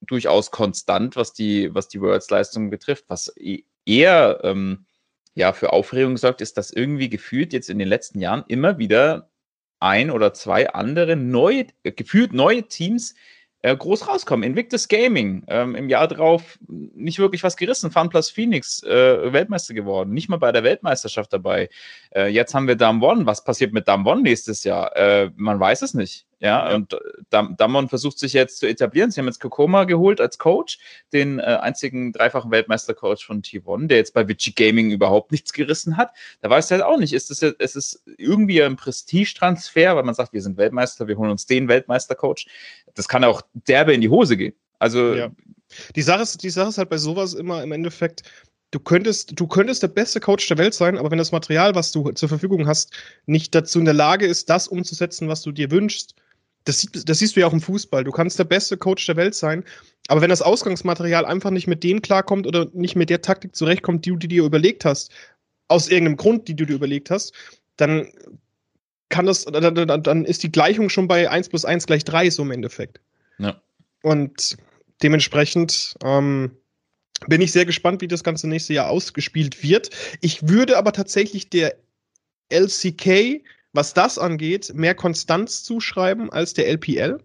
[0.00, 3.06] durchaus konstant, was die, was die Worlds-Leistung betrifft.
[3.08, 4.86] Was e-, eher ähm,
[5.34, 9.28] ja, für Aufregung sorgt, ist, dass irgendwie gefühlt jetzt in den letzten Jahren immer wieder
[9.80, 13.14] ein oder zwei andere neue, gefühlt neue Teams
[13.66, 14.44] äh, groß rauskommen.
[14.44, 17.90] Invictus Gaming, ähm, im Jahr drauf nicht wirklich was gerissen.
[17.90, 21.68] FunPlus Phoenix, äh, Weltmeister geworden, nicht mal bei der Weltmeisterschaft dabei.
[22.14, 23.26] Äh, jetzt haben wir Dam One.
[23.26, 24.94] Was passiert mit Dam One nächstes Jahr?
[24.96, 26.26] Äh, man weiß es nicht.
[26.38, 26.74] Ja, ja.
[26.74, 26.98] und äh,
[27.30, 29.10] Dam Damon versucht sich jetzt zu etablieren.
[29.10, 30.78] Sie haben jetzt Kokoma geholt als Coach,
[31.12, 35.96] den äh, einzigen dreifachen Weltmeistercoach von T1, der jetzt bei Vici Gaming überhaupt nichts gerissen
[35.96, 36.10] hat.
[36.42, 40.04] Da weiß er halt auch nicht, ist es jetzt, es ist irgendwie ein Prestigetransfer, weil
[40.04, 42.46] man sagt, wir sind Weltmeister, wir holen uns den Weltmeistercoach.
[42.94, 44.54] Das kann auch derbe in die Hose gehen.
[44.78, 45.30] Also ja.
[45.94, 48.22] Die Sache ist, die Sache ist halt bei sowas immer im Endeffekt,
[48.70, 51.92] du könntest, du könntest der beste Coach der Welt sein, aber wenn das Material, was
[51.92, 52.92] du zur Verfügung hast,
[53.26, 56.14] nicht dazu in der Lage ist, das umzusetzen, was du dir wünschst,
[56.66, 58.04] das, das siehst du ja auch im Fußball.
[58.04, 59.64] Du kannst der beste Coach der Welt sein,
[60.08, 64.04] aber wenn das Ausgangsmaterial einfach nicht mit dem klarkommt oder nicht mit der Taktik zurechtkommt,
[64.04, 65.10] die du dir überlegt hast,
[65.68, 67.32] aus irgendeinem Grund, die du dir überlegt hast,
[67.76, 68.08] dann
[69.08, 72.42] kann das, dann, dann ist die Gleichung schon bei 1 plus 1 gleich 3 so
[72.42, 73.00] im Endeffekt.
[73.38, 73.60] Ja.
[74.02, 74.56] Und
[75.02, 76.50] dementsprechend ähm,
[77.28, 79.90] bin ich sehr gespannt, wie das ganze nächste Jahr ausgespielt wird.
[80.20, 81.76] Ich würde aber tatsächlich der
[82.48, 83.42] LCK
[83.76, 87.18] was das angeht, mehr Konstanz zuschreiben als der LPL.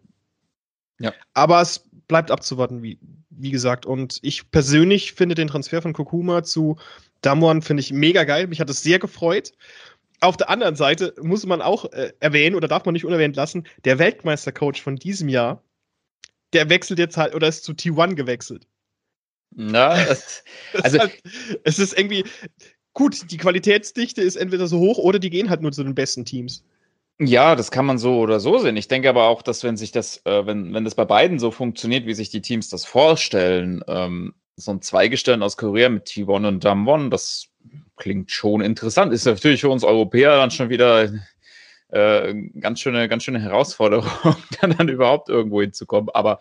[1.00, 1.14] Ja.
[1.34, 3.86] Aber es bleibt abzuwarten, wie, wie gesagt.
[3.86, 6.78] Und ich persönlich finde den Transfer von Kokuma zu
[7.22, 8.48] Damwon finde ich mega geil.
[8.48, 9.54] Mich hat es sehr gefreut.
[10.20, 13.68] Auf der anderen Seite muss man auch äh, erwähnen oder darf man nicht unerwähnt lassen,
[13.86, 15.64] der Weltmeistercoach von diesem Jahr,
[16.54, 18.68] der wechselt jetzt halt oder ist zu T1 gewechselt.
[19.52, 19.90] Na,
[20.84, 21.00] also
[21.64, 22.24] es ist irgendwie
[22.94, 26.26] gut, die Qualitätsdichte ist entweder so hoch oder die gehen halt nur zu den besten
[26.26, 26.64] Teams.
[27.20, 28.78] Ja, das kann man so oder so sehen.
[28.78, 31.52] Ich denke aber auch, dass wenn sich das, äh, wenn, wenn das bei beiden so
[31.52, 36.48] funktioniert, wie sich die Teams das vorstellen, ähm, so ein Zweigestellt aus Korea mit T1
[36.48, 37.48] und Damwon, das
[37.96, 39.14] klingt schon interessant.
[39.14, 41.12] Ist natürlich für uns Europäer dann schon wieder
[41.90, 44.10] äh, ganz schöne, ganz schöne Herausforderung,
[44.62, 46.10] dann, dann überhaupt irgendwo hinzukommen.
[46.14, 46.40] Aber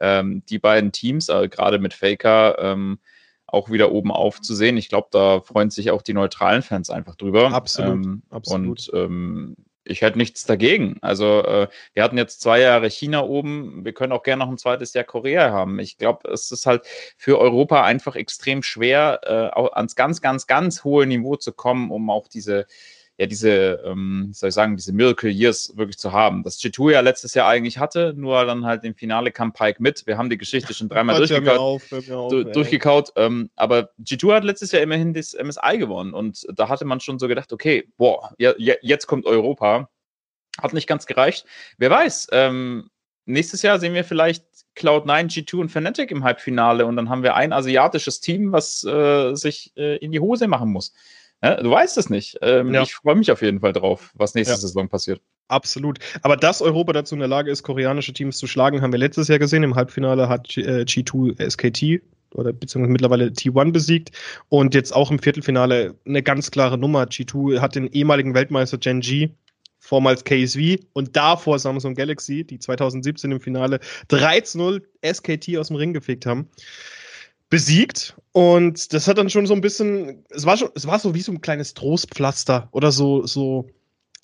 [0.00, 2.98] ähm, die beiden Teams, äh, gerade mit Faker, ähm,
[3.52, 4.76] auch wieder oben aufzusehen.
[4.76, 7.52] Ich glaube, da freuen sich auch die neutralen Fans einfach drüber.
[7.52, 8.04] Absolut.
[8.04, 8.88] Ähm, absolut.
[8.88, 10.96] Und ähm, ich hätte nichts dagegen.
[11.02, 14.58] Also äh, wir hatten jetzt zwei Jahre China oben, wir können auch gerne noch ein
[14.58, 15.78] zweites Jahr Korea haben.
[15.80, 16.86] Ich glaube, es ist halt
[17.16, 22.10] für Europa einfach extrem schwer, äh, ans ganz, ganz, ganz hohe Niveau zu kommen, um
[22.10, 22.66] auch diese
[23.18, 26.42] ja diese, ähm, soll ich sagen, diese Miracle Years wirklich zu haben.
[26.42, 30.06] Das G2 ja letztes Jahr eigentlich hatte, nur dann halt im Finale kam Pike mit.
[30.06, 31.58] Wir haben die Geschichte schon dreimal durchgekaut.
[31.58, 36.46] Auf, auf, du, durchgekaut ähm, aber G2 hat letztes Jahr immerhin das MSI gewonnen und
[36.54, 39.88] da hatte man schon so gedacht, okay, boah, ja, jetzt kommt Europa.
[40.60, 41.46] Hat nicht ganz gereicht.
[41.78, 42.90] Wer weiß, ähm,
[43.24, 44.44] nächstes Jahr sehen wir vielleicht
[44.76, 49.34] Cloud9, G2 und Fnatic im Halbfinale und dann haben wir ein asiatisches Team, was äh,
[49.34, 50.92] sich äh, in die Hose machen muss.
[51.42, 52.38] Ja, du weißt es nicht.
[52.40, 52.82] Ähm, ja.
[52.82, 54.58] Ich freue mich auf jeden Fall drauf, was nächste ja.
[54.58, 55.20] Saison passiert.
[55.48, 55.98] Absolut.
[56.22, 59.28] Aber dass Europa dazu in der Lage ist, koreanische Teams zu schlagen, haben wir letztes
[59.28, 59.64] Jahr gesehen.
[59.64, 62.02] Im Halbfinale hat G2 äh, SKT
[62.34, 64.12] oder beziehungsweise mittlerweile T1 besiegt
[64.48, 67.04] und jetzt auch im Viertelfinale eine ganz klare Nummer.
[67.04, 69.30] G2 hat den ehemaligen Weltmeister Gen G,
[69.80, 75.92] vormals KSV und davor Samsung Galaxy, die 2017 im Finale 13-0 SKT aus dem Ring
[75.92, 76.48] gefickt haben
[77.52, 78.16] besiegt.
[78.32, 81.20] Und das hat dann schon so ein bisschen, es war schon, es war so wie
[81.20, 83.68] so ein kleines Trostpflaster oder so, so,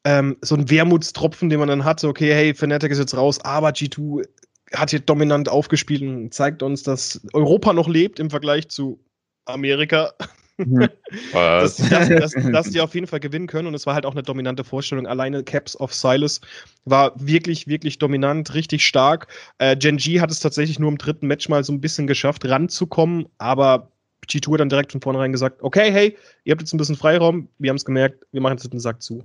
[0.05, 2.09] ähm, so ein Wermutstropfen, den man dann hatte.
[2.09, 4.27] Okay, hey, Fnatic ist jetzt raus, aber G2
[4.73, 8.99] hat hier dominant aufgespielt und zeigt uns, dass Europa noch lebt im Vergleich zu
[9.45, 10.15] Amerika.
[10.59, 10.89] Mhm.
[11.33, 14.13] dass, dass, dass, dass, die auf jeden Fall gewinnen können und es war halt auch
[14.13, 15.07] eine dominante Vorstellung.
[15.07, 16.41] Alleine Caps of Silas
[16.85, 19.29] war wirklich, wirklich dominant, richtig stark.
[19.59, 22.45] Äh, Gen G hat es tatsächlich nur im dritten Match mal so ein bisschen geschafft,
[22.47, 23.91] ranzukommen, aber
[24.29, 27.49] G2 hat dann direkt von vornherein gesagt: Okay, hey, ihr habt jetzt ein bisschen Freiraum,
[27.59, 29.25] wir haben es gemerkt, wir machen jetzt den Sack zu.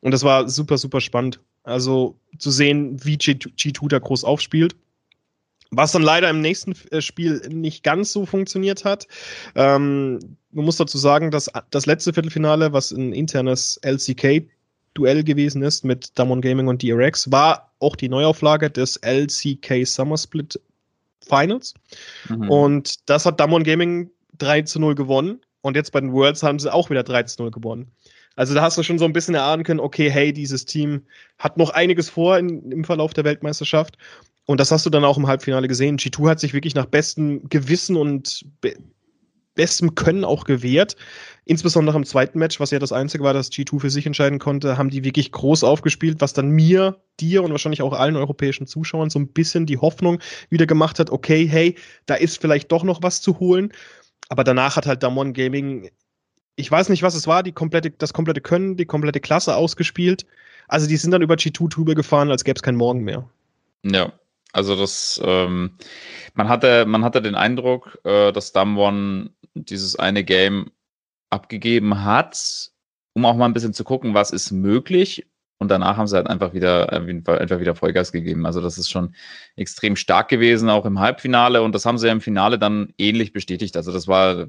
[0.00, 1.40] Und das war super, super spannend.
[1.64, 4.76] Also zu sehen, wie G2, G2 da groß aufspielt.
[5.70, 9.06] Was dann leider im nächsten äh, Spiel nicht ganz so funktioniert hat.
[9.54, 15.84] Ähm, man muss dazu sagen, dass das letzte Viertelfinale, was ein internes LCK-Duell gewesen ist
[15.84, 20.60] mit Damon Gaming und DRX, war auch die Neuauflage des LCK Summer Split
[21.26, 21.74] Finals.
[22.28, 22.50] Mhm.
[22.50, 25.40] Und das hat Damon Gaming 3 zu 0 gewonnen.
[25.60, 27.90] Und jetzt bei den Worlds haben sie auch wieder 3 zu 0 gewonnen.
[28.36, 31.02] Also da hast du schon so ein bisschen erahnen können, okay, hey, dieses Team
[31.38, 33.98] hat noch einiges vor in, im Verlauf der Weltmeisterschaft.
[34.46, 35.98] Und das hast du dann auch im Halbfinale gesehen.
[35.98, 38.74] G2 hat sich wirklich nach bestem Gewissen und be
[39.58, 40.96] bestem Können auch gewehrt.
[41.44, 44.78] Insbesondere im zweiten Match, was ja das einzige war, das G2 für sich entscheiden konnte,
[44.78, 49.10] haben die wirklich groß aufgespielt, was dann mir, dir und wahrscheinlich auch allen europäischen Zuschauern
[49.10, 51.74] so ein bisschen die Hoffnung wieder gemacht hat, okay, hey,
[52.06, 53.72] da ist vielleicht doch noch was zu holen.
[54.28, 55.90] Aber danach hat halt Damon Gaming,
[56.54, 60.24] ich weiß nicht, was es war, die komplette, das komplette Können, die komplette Klasse ausgespielt.
[60.68, 63.28] Also die sind dann über G2 drüber gefahren, als gäbe es keinen Morgen mehr.
[63.82, 64.12] Ja,
[64.52, 65.78] also das, ähm,
[66.34, 70.70] man hatte, man hatte den Eindruck, äh, dass Damwon dieses eine Game
[71.30, 72.70] abgegeben hat,
[73.14, 75.26] um auch mal ein bisschen zu gucken, was ist möglich.
[75.60, 78.46] Und danach haben sie halt einfach wieder, einfach wieder Vollgas gegeben.
[78.46, 79.14] Also das ist schon
[79.56, 81.62] extrem stark gewesen, auch im Halbfinale.
[81.62, 83.76] Und das haben sie im Finale dann ähnlich bestätigt.
[83.76, 84.46] Also das war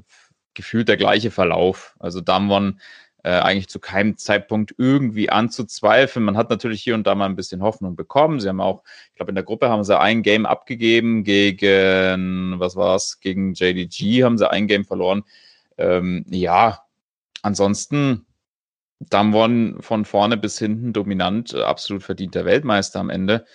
[0.54, 1.96] gefühlt der gleiche Verlauf.
[1.98, 2.80] Also Damwon
[3.22, 6.24] äh, eigentlich zu keinem Zeitpunkt irgendwie anzuzweifeln.
[6.24, 8.40] Man hat natürlich hier und da mal ein bisschen Hoffnung bekommen.
[8.40, 12.76] Sie haben auch, ich glaube, in der Gruppe haben sie ein Game abgegeben gegen, was
[12.76, 15.24] war es, gegen JDG haben sie ein Game verloren.
[15.76, 16.82] Ähm, ja,
[17.42, 18.26] ansonsten
[19.00, 23.46] Damwon von vorne bis hinten dominant, äh, absolut verdienter Weltmeister am Ende,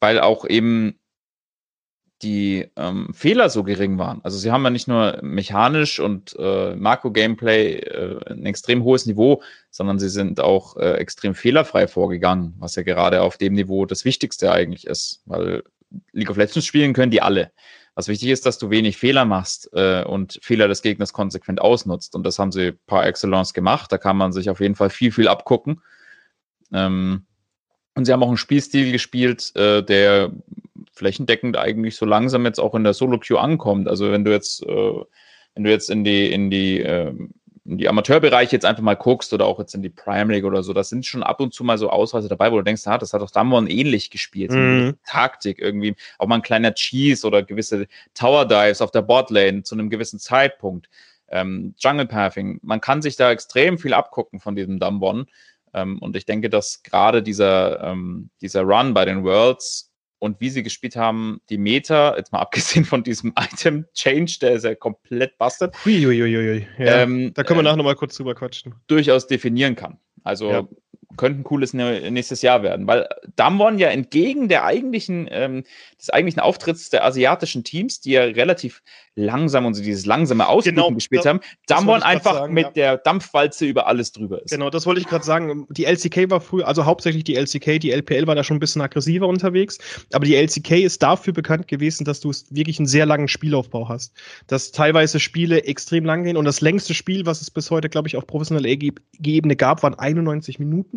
[0.00, 0.98] weil auch eben
[2.22, 4.20] die ähm, Fehler so gering waren.
[4.22, 9.42] Also sie haben ja nicht nur mechanisch und äh, Makro-Gameplay äh, ein extrem hohes Niveau,
[9.70, 14.04] sondern sie sind auch äh, extrem fehlerfrei vorgegangen, was ja gerade auf dem Niveau das
[14.04, 15.62] Wichtigste eigentlich ist, weil
[16.12, 17.52] League of Legends spielen können die alle.
[17.94, 22.14] Was wichtig ist, dass du wenig Fehler machst äh, und Fehler des Gegners konsequent ausnutzt.
[22.14, 23.90] Und das haben sie par excellence gemacht.
[23.90, 25.80] Da kann man sich auf jeden Fall viel, viel abgucken.
[26.72, 27.24] Ähm,
[27.94, 30.30] und sie haben auch einen Spielstil gespielt, äh, der
[30.96, 33.86] flächendeckend eigentlich so langsam jetzt auch in der Solo-Queue ankommt.
[33.86, 34.92] Also wenn du jetzt, äh,
[35.54, 37.12] wenn du jetzt in die, in die, äh,
[37.66, 40.62] in die Amateurbereiche jetzt einfach mal guckst oder auch jetzt in die Prime League oder
[40.62, 42.96] so, da sind schon ab und zu mal so Ausweise dabei, wo du denkst, ah,
[42.96, 44.52] das hat doch Damwon ähnlich gespielt.
[44.52, 44.96] Mhm.
[45.04, 49.74] Taktik irgendwie, auch mal ein kleiner Cheese oder gewisse Tower Dives auf der Botlane zu
[49.74, 50.88] einem gewissen Zeitpunkt.
[51.28, 55.26] Ähm, Jungle Pathing, man kann sich da extrem viel abgucken von diesem Damwon.
[55.74, 60.50] Ähm, und ich denke, dass gerade dieser, ähm, dieser Run bei den Worlds und wie
[60.50, 65.38] sie gespielt haben, die Meta, jetzt mal abgesehen von diesem Item-Change, der ist ja komplett
[65.38, 65.74] busted.
[65.84, 66.66] Uiuiui.
[66.78, 68.74] Ja, ähm, da können wir äh, nachher nochmal kurz drüber quatschen.
[68.86, 69.98] Durchaus definieren kann.
[70.24, 70.68] Also ja
[71.16, 75.64] könnte ein cooles nächstes Jahr werden, weil Damwon ja entgegen der eigentlichen, ähm,
[75.98, 78.82] des eigentlichen Auftritts der asiatischen Teams, die ja relativ
[79.16, 82.72] langsam und so dieses langsame Ausbluten genau, gespielt haben, Damwon einfach sagen, mit ja.
[82.72, 84.50] der Dampfwalze über alles drüber ist.
[84.50, 85.66] Genau, das wollte ich gerade sagen.
[85.70, 88.82] Die LCK war früher, also hauptsächlich die LCK, die LPL war da schon ein bisschen
[88.82, 89.78] aggressiver unterwegs,
[90.12, 94.12] aber die LCK ist dafür bekannt gewesen, dass du wirklich einen sehr langen Spielaufbau hast.
[94.46, 98.08] Dass teilweise Spiele extrem lang gehen und das längste Spiel, was es bis heute, glaube
[98.08, 100.95] ich, auf professioneller Ebene gab, waren 91 Minuten.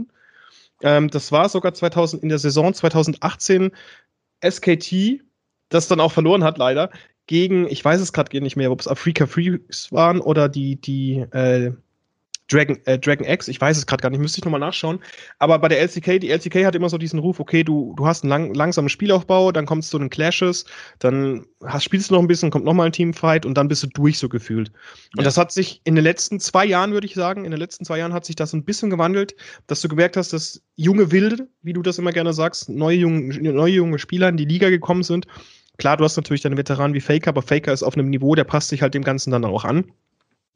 [0.81, 3.71] Ähm, das war sogar 2000, in der Saison 2018
[4.47, 5.21] SKT,
[5.69, 6.89] das dann auch verloren hat, leider,
[7.27, 11.19] gegen, ich weiß es gerade nicht mehr, ob es Afrika Freaks waren oder die, die,
[11.31, 11.73] äh,
[12.51, 14.99] Dragon, äh, Dragon X, ich weiß es gerade gar nicht, müsste ich nochmal nachschauen.
[15.37, 18.23] Aber bei der LCK, die LCK hat immer so diesen Ruf, okay, du, du hast
[18.23, 20.65] einen lang, langsamen Spielaufbau, dann kommst du zu den Clashes,
[20.97, 23.87] dann hast, spielst du noch ein bisschen, kommt nochmal ein Teamfight und dann bist du
[23.87, 24.69] durch so gefühlt.
[25.15, 25.23] Und ja.
[25.23, 27.99] das hat sich in den letzten zwei Jahren, würde ich sagen, in den letzten zwei
[27.99, 29.35] Jahren hat sich das ein bisschen gewandelt,
[29.67, 33.39] dass du gemerkt hast, dass junge Wilde, wie du das immer gerne sagst, neue junge,
[33.39, 35.27] neue junge Spieler in die Liga gekommen sind.
[35.77, 38.43] Klar, du hast natürlich deine Veteranen wie Faker, aber Faker ist auf einem Niveau, der
[38.43, 39.85] passt sich halt dem Ganzen dann auch an.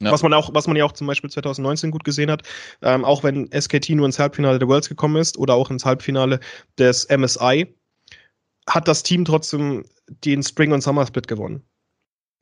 [0.00, 0.10] Ja.
[0.10, 2.42] Was, man auch, was man ja auch zum Beispiel 2019 gut gesehen hat,
[2.82, 6.40] ähm, auch wenn SKT nur ins Halbfinale der Worlds gekommen ist oder auch ins Halbfinale
[6.78, 7.74] des MSI,
[8.68, 9.84] hat das Team trotzdem
[10.24, 11.62] den Spring- und Summer-Split gewonnen.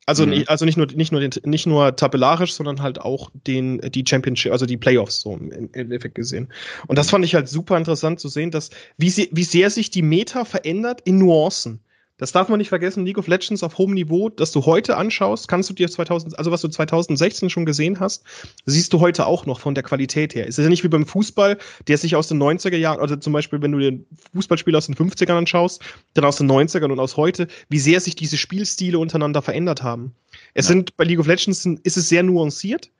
[0.05, 0.43] Also, mhm.
[0.47, 4.51] also nicht nur, nicht nur, den, nicht nur tabellarisch, sondern halt auch den, die Championship,
[4.51, 6.51] also die Playoffs so im, im Effekt gesehen.
[6.87, 9.91] Und das fand ich halt super interessant zu sehen, dass, wie, sie, wie sehr sich
[9.91, 11.79] die Meta verändert in Nuancen.
[12.17, 15.47] Das darf man nicht vergessen, League of Legends auf hohem Niveau, das du heute anschaust,
[15.47, 18.23] kannst du dir 2000, also was du 2016 schon gesehen hast,
[18.65, 20.47] siehst du heute auch noch von der Qualität her.
[20.47, 23.33] Es ist ja nicht wie beim Fußball, der sich aus den 90er Jahren, also zum
[23.33, 25.81] Beispiel, wenn du den Fußballspiel aus den 50ern anschaust,
[26.13, 30.13] dann aus den 90ern und aus heute, wie sehr sich diese Spielstile untereinander verändert haben.
[30.53, 30.73] Es ja.
[30.73, 32.91] sind bei League of Legends ist es sehr nuanciert.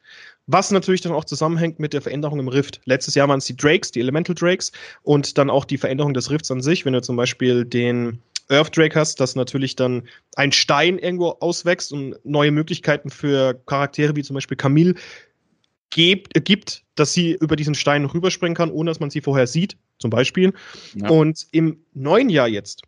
[0.45, 2.81] Was natürlich dann auch zusammenhängt mit der Veränderung im Rift.
[2.83, 6.29] Letztes Jahr waren es die Drakes, die Elemental Drakes und dann auch die Veränderung des
[6.29, 6.83] Rifts an sich.
[6.83, 10.03] Wenn du zum Beispiel den Earthdrake hast, dass natürlich dann
[10.35, 14.95] ein Stein irgendwo auswächst und neue Möglichkeiten für Charaktere wie zum Beispiel Camille
[15.89, 19.47] gibt, äh, gibt, dass sie über diesen Stein rüberspringen kann, ohne dass man sie vorher
[19.47, 20.53] sieht, zum Beispiel.
[20.95, 21.09] Ja.
[21.09, 22.83] Und im neuen Jahr jetzt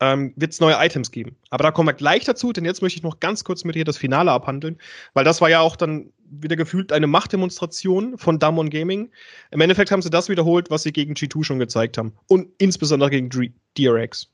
[0.00, 1.36] ähm, wird es neue Items geben.
[1.50, 3.84] Aber da kommen wir gleich dazu, denn jetzt möchte ich noch ganz kurz mit dir
[3.84, 4.78] das Finale abhandeln,
[5.12, 9.10] weil das war ja auch dann wieder gefühlt eine Machtdemonstration von Damon Gaming.
[9.50, 12.12] Im Endeffekt haben sie das wiederholt, was sie gegen G2 schon gezeigt haben.
[12.28, 13.28] Und insbesondere gegen
[13.76, 14.28] DRX.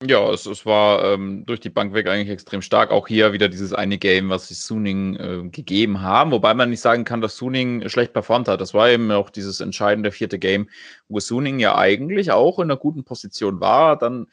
[0.00, 2.92] Ja, es, es war ähm, durch die Bank weg eigentlich extrem stark.
[2.92, 6.30] Auch hier wieder dieses eine Game, was sie Suning äh, gegeben haben.
[6.30, 8.60] Wobei man nicht sagen kann, dass Suning schlecht performt hat.
[8.60, 10.68] Das war eben auch dieses entscheidende vierte Game,
[11.08, 13.98] wo Suning ja eigentlich auch in einer guten Position war.
[13.98, 14.28] Dann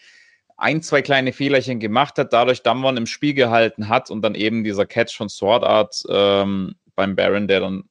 [0.56, 4.64] ein, zwei kleine Fehlerchen gemacht hat, dadurch Damwon im Spiel gehalten hat und dann eben
[4.64, 7.86] dieser Catch von Sword Art ähm, beim Baron, der dann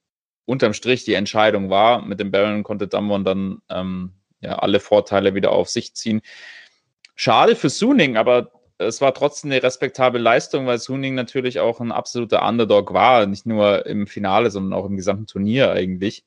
[0.44, 2.02] unterm Strich die Entscheidung war.
[2.02, 6.22] Mit dem Baron konnte Damwon dann ähm, ja alle Vorteile wieder auf sich ziehen.
[7.14, 11.92] Schade für Suning, aber es war trotzdem eine respektable Leistung, weil Suning natürlich auch ein
[11.92, 16.24] absoluter Underdog war, nicht nur im Finale, sondern auch im gesamten Turnier eigentlich.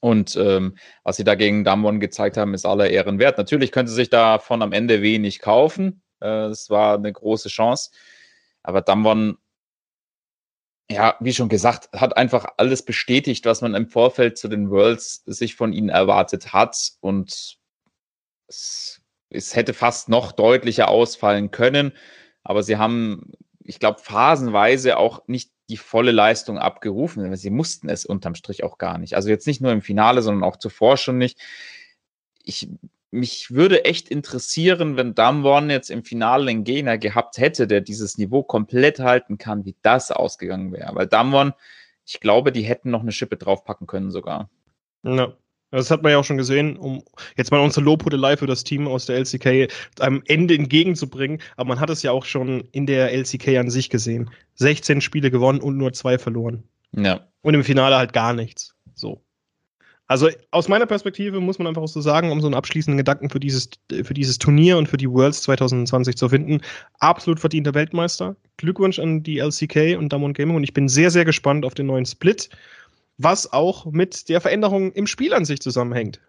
[0.00, 3.38] Und ähm, was sie da gegen Damwon gezeigt haben, ist aller Ehren wert.
[3.38, 6.02] Natürlich könnte sich davon am Ende wenig kaufen.
[6.20, 7.90] Äh, es war eine große Chance.
[8.62, 9.38] Aber Damwon,
[10.90, 15.24] ja, wie schon gesagt, hat einfach alles bestätigt, was man im Vorfeld zu den Worlds
[15.26, 16.92] sich von ihnen erwartet hat.
[17.00, 17.58] Und
[18.48, 18.95] es
[19.30, 21.92] es hätte fast noch deutlicher ausfallen können,
[22.42, 23.32] aber sie haben,
[23.64, 27.34] ich glaube, phasenweise auch nicht die volle Leistung abgerufen.
[27.36, 29.14] Sie mussten es unterm Strich auch gar nicht.
[29.14, 31.38] Also jetzt nicht nur im Finale, sondern auch zuvor schon nicht.
[32.44, 32.68] Ich,
[33.10, 38.18] mich würde echt interessieren, wenn Damwon jetzt im Finale einen Gegner gehabt hätte, der dieses
[38.18, 40.94] Niveau komplett halten kann, wie das ausgegangen wäre.
[40.94, 41.52] Weil Damwon,
[42.04, 44.48] ich glaube, die hätten noch eine Schippe draufpacken können sogar.
[45.02, 45.36] Ja.
[45.70, 47.02] Das hat man ja auch schon gesehen, um
[47.36, 51.40] jetzt mal unsere Lobhudelei für das Team aus der LCK am Ende entgegenzubringen.
[51.56, 54.30] Aber man hat es ja auch schon in der LCK an sich gesehen.
[54.54, 56.62] 16 Spiele gewonnen und nur zwei verloren.
[56.92, 57.26] Ja.
[57.42, 58.74] Und im Finale halt gar nichts.
[58.94, 59.22] So.
[60.08, 63.28] Also aus meiner Perspektive muss man einfach auch so sagen, um so einen abschließenden Gedanken
[63.28, 63.70] für dieses,
[64.04, 66.60] für dieses Turnier und für die Worlds 2020 zu finden,
[67.00, 68.36] absolut verdienter Weltmeister.
[68.56, 71.86] Glückwunsch an die LCK und Damon Gaming und ich bin sehr, sehr gespannt auf den
[71.86, 72.50] neuen Split,
[73.18, 76.20] was auch mit der Veränderung im Spiel an sich zusammenhängt.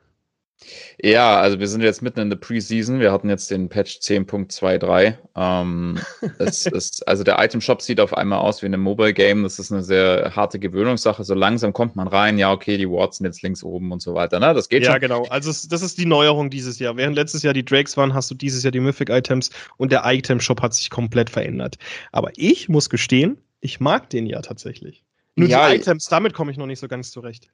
[0.99, 2.99] Ja, also wir sind jetzt mitten in der Preseason.
[2.99, 5.15] Wir hatten jetzt den Patch 10.23.
[5.35, 5.99] Ähm,
[7.05, 9.43] also der Item Shop sieht auf einmal aus wie ein Mobile Game.
[9.43, 11.23] Das ist eine sehr harte Gewöhnungssache.
[11.23, 12.39] So langsam kommt man rein.
[12.39, 14.39] Ja, okay, die Wards sind jetzt links oben und so weiter.
[14.39, 14.53] Ne?
[14.55, 15.01] Das geht ja, schon.
[15.01, 15.25] genau.
[15.25, 16.97] Also das ist die Neuerung dieses Jahr.
[16.97, 20.01] Während letztes Jahr die Drakes waren, hast du dieses Jahr die Mythic Items und der
[20.05, 21.77] Item Shop hat sich komplett verändert.
[22.11, 25.03] Aber ich muss gestehen, ich mag den ja tatsächlich.
[25.37, 27.49] Nur ja, die Items, damit komme ich noch nicht so ganz zurecht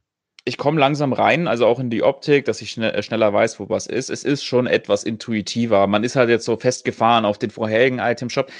[0.45, 3.59] ich komme langsam rein, also auch in die Optik, dass ich schnell, äh, schneller weiß,
[3.59, 4.09] wo was ist.
[4.09, 5.87] Es ist schon etwas intuitiver.
[5.87, 8.51] Man ist halt jetzt so festgefahren auf den vorherigen Item-Shop.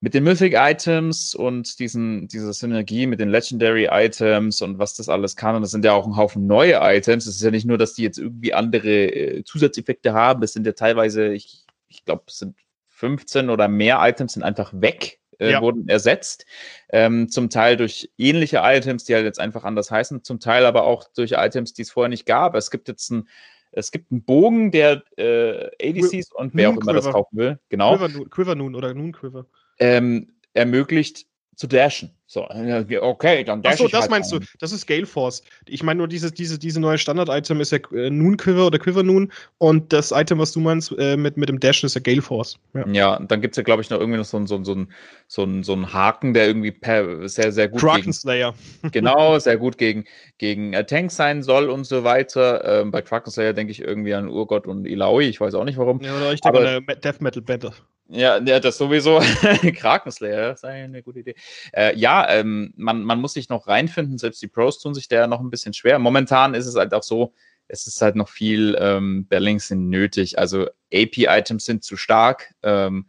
[0.00, 5.56] Mit den Mythic-Items und diesen, dieser Synergie mit den Legendary-Items und was das alles kann.
[5.56, 7.26] Und das sind ja auch ein Haufen neue Items.
[7.26, 10.42] Es ist ja nicht nur, dass die jetzt irgendwie andere äh, Zusatzeffekte haben.
[10.44, 12.56] Es sind ja teilweise, ich, ich glaube, es sind
[12.90, 15.62] 15 oder mehr Items sind einfach weg äh, ja.
[15.62, 16.46] wurden ersetzt.
[16.90, 20.84] Ähm, zum Teil durch ähnliche Items, die halt jetzt einfach anders heißen, zum Teil aber
[20.84, 22.54] auch durch Items, die es vorher nicht gab.
[22.54, 23.28] Es gibt jetzt ein
[23.70, 27.96] es gibt einen Bogen, der äh, ADCs und wer auch immer das kaufen will, genau.
[27.96, 29.46] Quiver, Quiver Noon oder Noon Quiver.
[29.78, 32.17] Ähm, ermöglicht zu dashen.
[32.30, 34.40] So, okay, dann dash Achso, das halt meinst an.
[34.40, 34.46] du.
[34.58, 35.42] Das ist Gale Force.
[35.66, 39.02] Ich meine nur, dieses, diese, diese neue Standard-Item ist ja äh, Noon Quiver oder Quiver
[39.02, 42.20] Noon und das Item, was du meinst äh, mit, mit dem Dashen, ist ja Gale
[42.20, 42.58] Force.
[42.74, 44.86] Ja, ja dann gibt es ja, glaube ich, noch irgendwie noch so, so, so, so,
[45.26, 48.54] so, so einen Haken, der irgendwie per, sehr, sehr gut Kraken Slayer.
[48.92, 50.04] genau, sehr gut gegen,
[50.36, 52.82] gegen äh, Tanks sein soll und so weiter.
[52.82, 55.78] Ähm, bei Kraken Slayer denke ich irgendwie an Urgott und Ilaoi, ich weiß auch nicht
[55.78, 56.02] warum.
[56.02, 57.72] Ja, oder ich denke an Death Metal Battle.
[58.10, 59.18] Ja, ja, das sowieso.
[59.76, 61.34] Krakenslayer, das ist eine gute Idee.
[61.72, 65.26] Äh, ja, ähm, man, man muss sich noch reinfinden, selbst die Pros tun sich da
[65.26, 65.98] noch ein bisschen schwer.
[65.98, 67.34] Momentan ist es halt auch so,
[67.68, 70.38] es ist halt noch viel ähm, Balancing nötig.
[70.38, 72.54] Also AP-Items sind zu stark.
[72.62, 73.06] Ähm,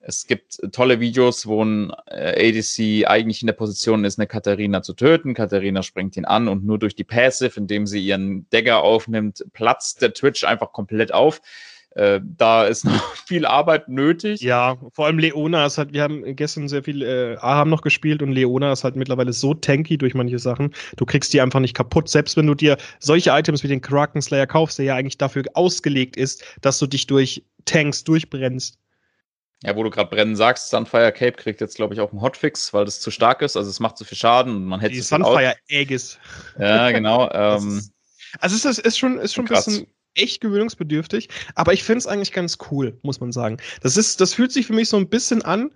[0.00, 4.82] es gibt tolle Videos, wo ein äh, ADC eigentlich in der Position ist, eine Katharina
[4.82, 5.32] zu töten.
[5.32, 10.02] Katharina springt ihn an und nur durch die Passive, indem sie ihren Dagger aufnimmt, platzt
[10.02, 11.40] der Twitch einfach komplett auf.
[11.94, 14.40] Äh, da ist noch viel Arbeit nötig.
[14.40, 18.20] Ja, vor allem Leona ist halt, wir haben gestern sehr viel äh, Aham noch gespielt
[18.20, 20.74] und Leona ist halt mittlerweile so tanky durch manche Sachen.
[20.96, 22.08] Du kriegst die einfach nicht kaputt.
[22.08, 25.44] Selbst wenn du dir solche Items wie den Kraken Slayer kaufst, der ja eigentlich dafür
[25.54, 28.78] ausgelegt ist, dass du dich durch Tanks durchbrennst.
[29.62, 32.74] Ja, wo du gerade brennen sagst, Sunfire Cape kriegt jetzt, glaube ich, auch einen Hotfix,
[32.74, 33.56] weil das zu stark ist.
[33.56, 36.18] Also es macht zu viel Schaden und man hätte Die Sunfire Aegis.
[36.58, 37.30] Ja, genau.
[37.32, 37.92] ähm, ist,
[38.40, 42.06] also es ist, ist schon, ist schon ein bisschen echt gewöhnungsbedürftig, aber ich finde es
[42.06, 43.58] eigentlich ganz cool, muss man sagen.
[43.82, 45.70] Das ist, das fühlt sich für mich so ein bisschen an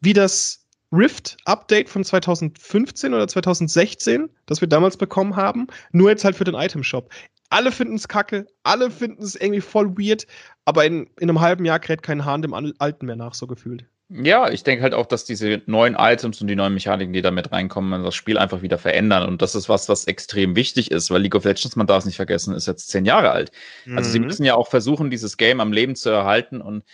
[0.00, 6.36] wie das Rift-Update von 2015 oder 2016, das wir damals bekommen haben, nur jetzt halt
[6.36, 7.12] für den Item-Shop.
[7.48, 10.26] Alle finden es kacke, alle finden es irgendwie voll weird,
[10.64, 13.86] aber in, in einem halben Jahr kräht kein Hahn dem Alten mehr nach, so gefühlt.
[14.08, 17.50] Ja, ich denke halt auch, dass diese neuen Items und die neuen Mechaniken, die damit
[17.50, 19.28] reinkommen, das Spiel einfach wieder verändern.
[19.28, 22.06] Und das ist was, was extrem wichtig ist, weil League of Legends, man darf es
[22.06, 23.50] nicht vergessen, ist jetzt zehn Jahre alt.
[23.84, 23.98] Mhm.
[23.98, 24.26] Also sie mhm.
[24.26, 26.60] müssen ja auch versuchen, dieses Game am Leben zu erhalten.
[26.60, 26.84] Und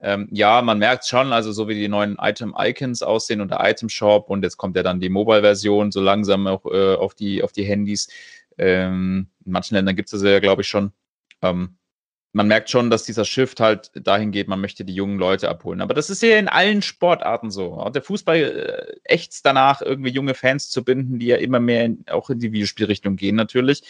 [0.00, 4.30] ähm, ja, man merkt schon, also so wie die neuen Item-Icons aussehen und der Item-Shop
[4.30, 7.64] und jetzt kommt ja dann die Mobile-Version so langsam auch äh, auf, die, auf die
[7.64, 8.08] Handys.
[8.58, 10.92] Ähm, in manchen Ländern gibt es das ja, glaube ich, schon.
[11.42, 11.79] Ähm,
[12.32, 15.80] man merkt schon, dass dieser Shift halt dahin geht, man möchte die jungen Leute abholen.
[15.80, 17.90] Aber das ist ja in allen Sportarten so.
[17.92, 22.04] Der Fußball äh, ächzt danach, irgendwie junge Fans zu binden, die ja immer mehr in,
[22.08, 23.82] auch in die Videospielrichtung gehen natürlich.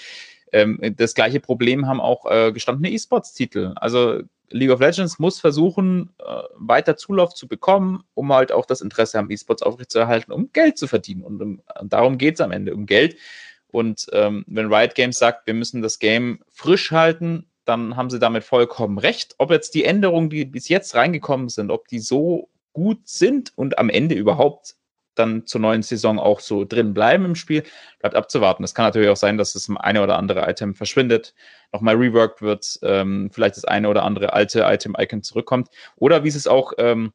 [0.53, 3.72] Ähm, das gleiche Problem haben auch äh, gestandene E-Sports-Titel.
[3.76, 8.80] Also League of Legends muss versuchen, äh, weiter Zulauf zu bekommen, um halt auch das
[8.80, 11.22] Interesse am E-Sports aufrechtzuerhalten, um Geld zu verdienen.
[11.22, 13.16] Und, um, und darum geht es am Ende, um Geld.
[13.68, 18.18] Und ähm, wenn Riot Games sagt, wir müssen das Game frisch halten, dann haben sie
[18.18, 19.35] damit vollkommen recht.
[19.39, 23.79] Ob jetzt die Änderungen, die bis jetzt reingekommen sind, ob die so gut sind und
[23.79, 24.75] am Ende überhaupt
[25.14, 27.62] dann zur neuen Saison auch so drin bleiben im Spiel,
[27.99, 28.64] bleibt abzuwarten.
[28.64, 31.35] Es kann natürlich auch sein, dass das eine oder andere Item verschwindet,
[31.73, 35.68] nochmal reworked wird, ähm, vielleicht das eine oder andere alte Item-Icon zurückkommt.
[35.97, 37.12] Oder wie sie es auch ähm,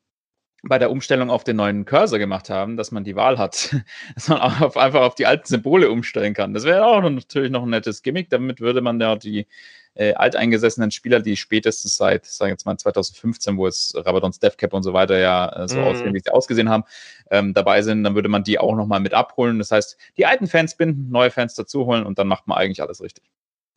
[0.63, 3.75] bei der Umstellung auf den neuen Cursor gemacht haben, dass man die Wahl hat,
[4.15, 6.53] dass man auf, einfach auf die alten Symbole umstellen kann.
[6.53, 8.29] Das wäre auch natürlich noch ein nettes Gimmick.
[8.29, 9.47] Damit würde man ja die
[9.95, 14.83] äh, alteingesessenen Spieler, die spätestens seit, sagen jetzt mal 2015, wo es Rabadons Deathcap und
[14.83, 15.83] so weiter ja äh, so mm.
[15.83, 16.83] aussehen, wie sie ausgesehen haben,
[17.31, 19.57] ähm, dabei sind, dann würde man die auch nochmal mit abholen.
[19.59, 23.01] Das heißt, die alten Fans binden, neue Fans dazuholen und dann macht man eigentlich alles
[23.01, 23.23] richtig.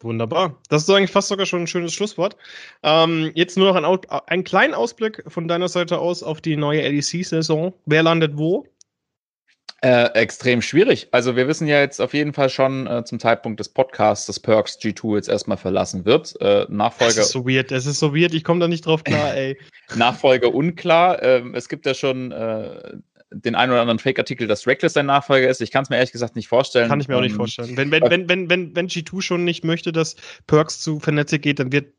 [0.00, 0.56] Wunderbar.
[0.68, 2.36] Das ist eigentlich fast sogar schon ein schönes Schlusswort.
[2.84, 6.88] Ähm, jetzt nur noch ein, ein kleinen Ausblick von deiner Seite aus auf die neue
[6.88, 7.74] LEC-Saison.
[7.84, 8.64] Wer landet wo?
[9.80, 11.06] Äh, extrem schwierig.
[11.12, 14.40] Also wir wissen ja jetzt auf jeden Fall schon äh, zum Zeitpunkt des Podcasts, dass
[14.40, 16.34] Perks G2 jetzt erstmal verlassen wird.
[16.40, 17.14] Äh, Nachfolger.
[17.14, 19.56] Das ist so weird, das ist so weird, ich komme da nicht drauf klar, ey.
[19.94, 21.22] Nachfolger unklar.
[21.22, 22.96] Ähm, es gibt ja schon äh,
[23.30, 25.60] den einen oder anderen Fake-Artikel, dass Reckless sein Nachfolger ist.
[25.60, 26.88] Ich kann es mir ehrlich gesagt nicht vorstellen.
[26.88, 27.76] Kann ich mir auch nicht ähm, vorstellen.
[27.76, 30.16] Wenn, wenn, wenn, wenn, wenn, wenn G2 schon nicht möchte, dass
[30.48, 31.92] Perks zu Fnatic geht, dann wird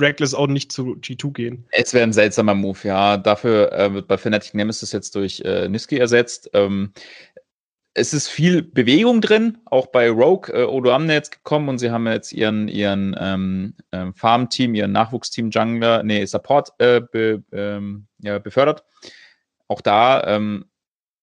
[0.00, 1.64] Reckless auch nicht zu G2 gehen.
[1.70, 3.16] Es wäre ein seltsamer Move, ja.
[3.16, 6.50] Dafür äh, wird bei Fnatic Nemesis jetzt durch äh, Niski ersetzt.
[6.54, 6.92] Ähm,
[7.94, 12.06] es ist viel Bewegung drin, auch bei Rogue äh, Odoamne jetzt gekommen und sie haben
[12.06, 18.38] jetzt ihren, ihren ähm, ähm, Farm-Team, ihren Nachwuchsteam Jungler, nee, Support äh, be, ähm, ja,
[18.38, 18.84] befördert.
[19.68, 20.64] Auch da, ähm,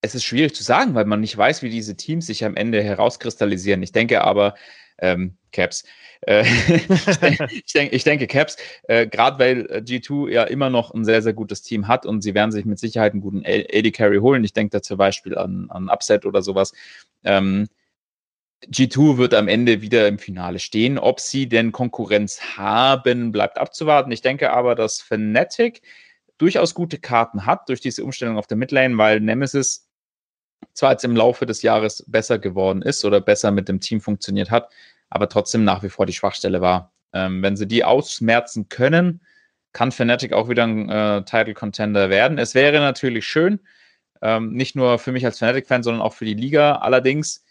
[0.02, 2.84] es ist schwierig zu sagen, weil man nicht weiß, wie diese Teams sich am Ende
[2.84, 3.82] herauskristallisieren.
[3.82, 4.54] Ich denke aber,
[5.00, 5.84] ähm, Caps.
[6.22, 6.44] Äh,
[7.52, 11.22] ich, denke, ich denke Caps, äh, gerade weil äh, G2 ja immer noch ein sehr,
[11.22, 14.44] sehr gutes Team hat und sie werden sich mit Sicherheit einen guten AD Carry holen.
[14.44, 16.74] Ich denke da zum Beispiel an, an Upset oder sowas.
[17.24, 17.68] Ähm,
[18.66, 20.98] G2 wird am Ende wieder im Finale stehen.
[20.98, 24.12] Ob sie denn Konkurrenz haben, bleibt abzuwarten.
[24.12, 25.82] Ich denke aber, dass Fnatic
[26.38, 29.88] durchaus gute Karten hat durch diese Umstellung auf der Midlane, weil Nemesis
[30.74, 34.52] zwar jetzt im Laufe des Jahres besser geworden ist oder besser mit dem Team funktioniert
[34.52, 34.70] hat,
[35.10, 36.92] aber trotzdem nach wie vor die Schwachstelle war.
[37.14, 39.22] Ähm, wenn sie die ausmerzen können,
[39.74, 42.38] kann Fnatic auch wieder ein äh, Title Contender werden.
[42.38, 43.60] Es wäre natürlich schön,
[44.22, 46.76] ähm, nicht nur für mich als Fnatic-Fan, sondern auch für die Liga.
[46.78, 47.44] Allerdings,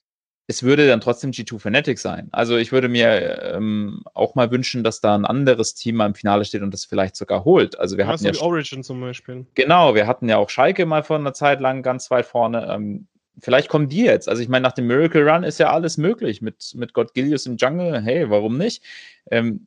[0.47, 2.29] es würde dann trotzdem G2 Fnatic sein.
[2.33, 6.15] Also ich würde mir ähm, auch mal wünschen, dass da ein anderes Team mal im
[6.15, 7.79] Finale steht und das vielleicht sogar holt.
[7.79, 9.47] Also wir ja, hatten ja Origin zum Beispiel.
[9.55, 12.67] Genau, wir hatten ja auch Schalke mal vor einer Zeit lang ganz weit vorne.
[12.71, 13.09] Ähm,
[13.41, 14.29] vielleicht kommen die jetzt.
[14.29, 17.47] Also ich meine, nach dem Miracle Run ist ja alles möglich mit, mit God Gilius
[17.47, 18.01] im Jungle.
[18.01, 18.83] Hey, warum nicht?
[19.31, 19.67] Ähm,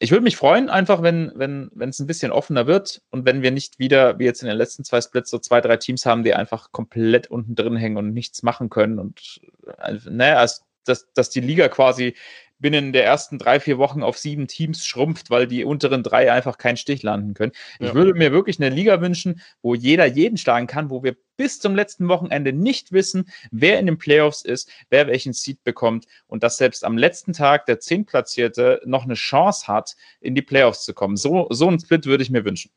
[0.00, 3.42] ich würde mich freuen, einfach, wenn wenn wenn, es ein bisschen offener wird und wenn
[3.42, 6.22] wir nicht wieder, wie jetzt in den letzten zwei Splits, so zwei, drei Teams haben,
[6.22, 8.98] die einfach komplett unten drin hängen und nichts machen können.
[8.98, 9.40] Und
[9.82, 10.50] äh, naja, ne,
[10.84, 12.14] dass, dass die Liga quasi
[12.58, 16.58] binnen der ersten drei, vier Wochen auf sieben Teams schrumpft, weil die unteren drei einfach
[16.58, 17.52] keinen Stich landen können.
[17.78, 17.88] Ja.
[17.88, 21.60] Ich würde mir wirklich eine Liga wünschen, wo jeder jeden schlagen kann, wo wir bis
[21.60, 26.42] zum letzten Wochenende nicht wissen, wer in den Playoffs ist, wer welchen Seed bekommt und
[26.42, 30.94] dass selbst am letzten Tag der Zehntplatzierte noch eine Chance hat, in die Playoffs zu
[30.94, 31.16] kommen.
[31.16, 32.72] So, so ein Split würde ich mir wünschen.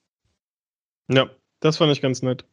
[1.07, 1.29] Ja,
[1.59, 2.45] das fand ich ganz nett.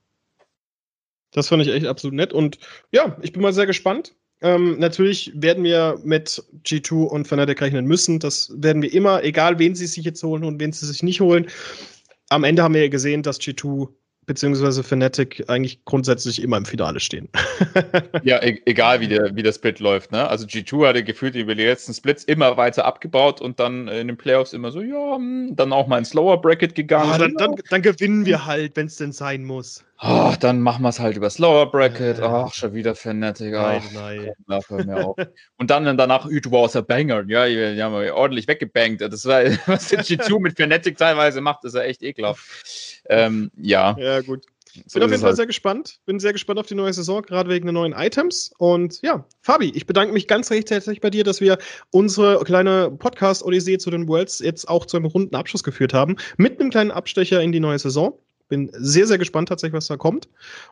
[1.31, 2.33] Das fand ich echt absolut nett.
[2.33, 2.59] Und
[2.91, 4.15] ja, ich bin mal sehr gespannt.
[4.41, 8.21] Ähm, natürlich werden wir mit G2 und Fnatic rechnen müssen.
[8.21, 11.21] Das werden wir immer, egal wen sie sich jetzt holen und wen sie sich nicht
[11.21, 11.47] holen.
[12.29, 13.89] Am Ende haben wir ja gesehen, dass G2
[14.29, 17.29] beziehungsweise Fnatic eigentlich grundsätzlich immer im Finale stehen.
[18.23, 20.13] ja, e egal wie der, wie der Split läuft.
[20.13, 20.29] Ne?
[20.29, 24.17] Also G2 hatte gefühlt über die letzten Splits immer weiter abgebaut und dann in den
[24.17, 27.11] Playoffs immer so, ja, hm, dann auch mal ins Lower Bracket gegangen.
[27.11, 29.83] Ah, dann, dann, dann, gewinnen wir halt, wenn es denn sein muss.
[30.01, 32.21] Ach, dann machen wir es halt übers Lower Bracket.
[32.21, 33.53] Ach, schon wieder Fnatic.
[33.55, 34.61] Ach, nein, nein.
[34.69, 35.17] Komm, auf.
[35.57, 37.25] und dann danach, it was a banger.
[37.27, 39.01] Ja, die haben wir ordentlich weggebankt.
[39.01, 43.03] Das war, was der G2 mit Fnatic teilweise macht, ist ja echt ekelhaft.
[43.09, 43.97] Ähm, ja.
[43.99, 44.45] Ja, gut.
[44.87, 45.37] So bin auf jeden Fall halt.
[45.37, 45.99] sehr gespannt.
[46.07, 48.53] Bin sehr gespannt auf die neue Saison, gerade wegen der neuen Items.
[48.59, 51.59] Und ja, Fabi, ich bedanke mich ganz recht herzlich bei dir, dass wir
[51.91, 56.17] unsere kleine Podcast-Odyssee zu den Worlds jetzt auch zu einem runden Abschluss geführt haben.
[56.37, 58.17] Mit einem kleinen Abstecher in die neue Saison.
[58.49, 60.29] Bin sehr, sehr gespannt tatsächlich, was da kommt.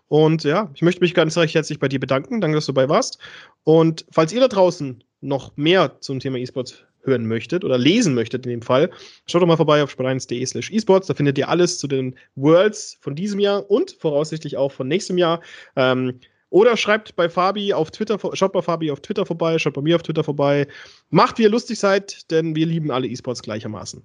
[0.09, 2.41] Und ja, ich möchte mich ganz recht herzlich bei dir bedanken.
[2.41, 3.19] Danke, dass du dabei warst.
[3.65, 8.45] Und falls ihr da draußen noch mehr zum Thema E-Sports hören möchtet oder lesen möchtet
[8.47, 8.91] in dem Fall,
[9.27, 11.07] schaut doch mal vorbei auf sport1.de slash esports.
[11.07, 15.19] Da findet ihr alles zu den Worlds von diesem Jahr und voraussichtlich auch von nächstem
[15.19, 15.41] Jahr.
[15.77, 16.21] Ähm,
[16.51, 19.97] oder schreibt bei Fabi auf Twitter, schaut bei Fabi auf Twitter vorbei, schaut bei mir
[19.97, 20.69] auf Twitter vorbei.
[21.11, 24.03] Macht, wie ihr lustig seid, denn wir lieben alle E-Sports gleichermaßen.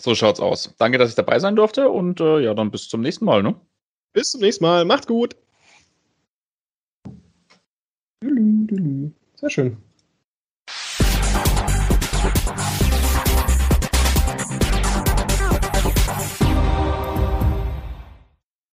[0.00, 0.74] So schaut's aus.
[0.78, 3.54] Danke, dass ich dabei sein durfte und äh, ja, dann bis zum nächsten Mal, ne?
[4.12, 4.84] Bis zum nächsten Mal.
[4.84, 5.36] Macht's gut.
[9.36, 9.76] Sehr schön.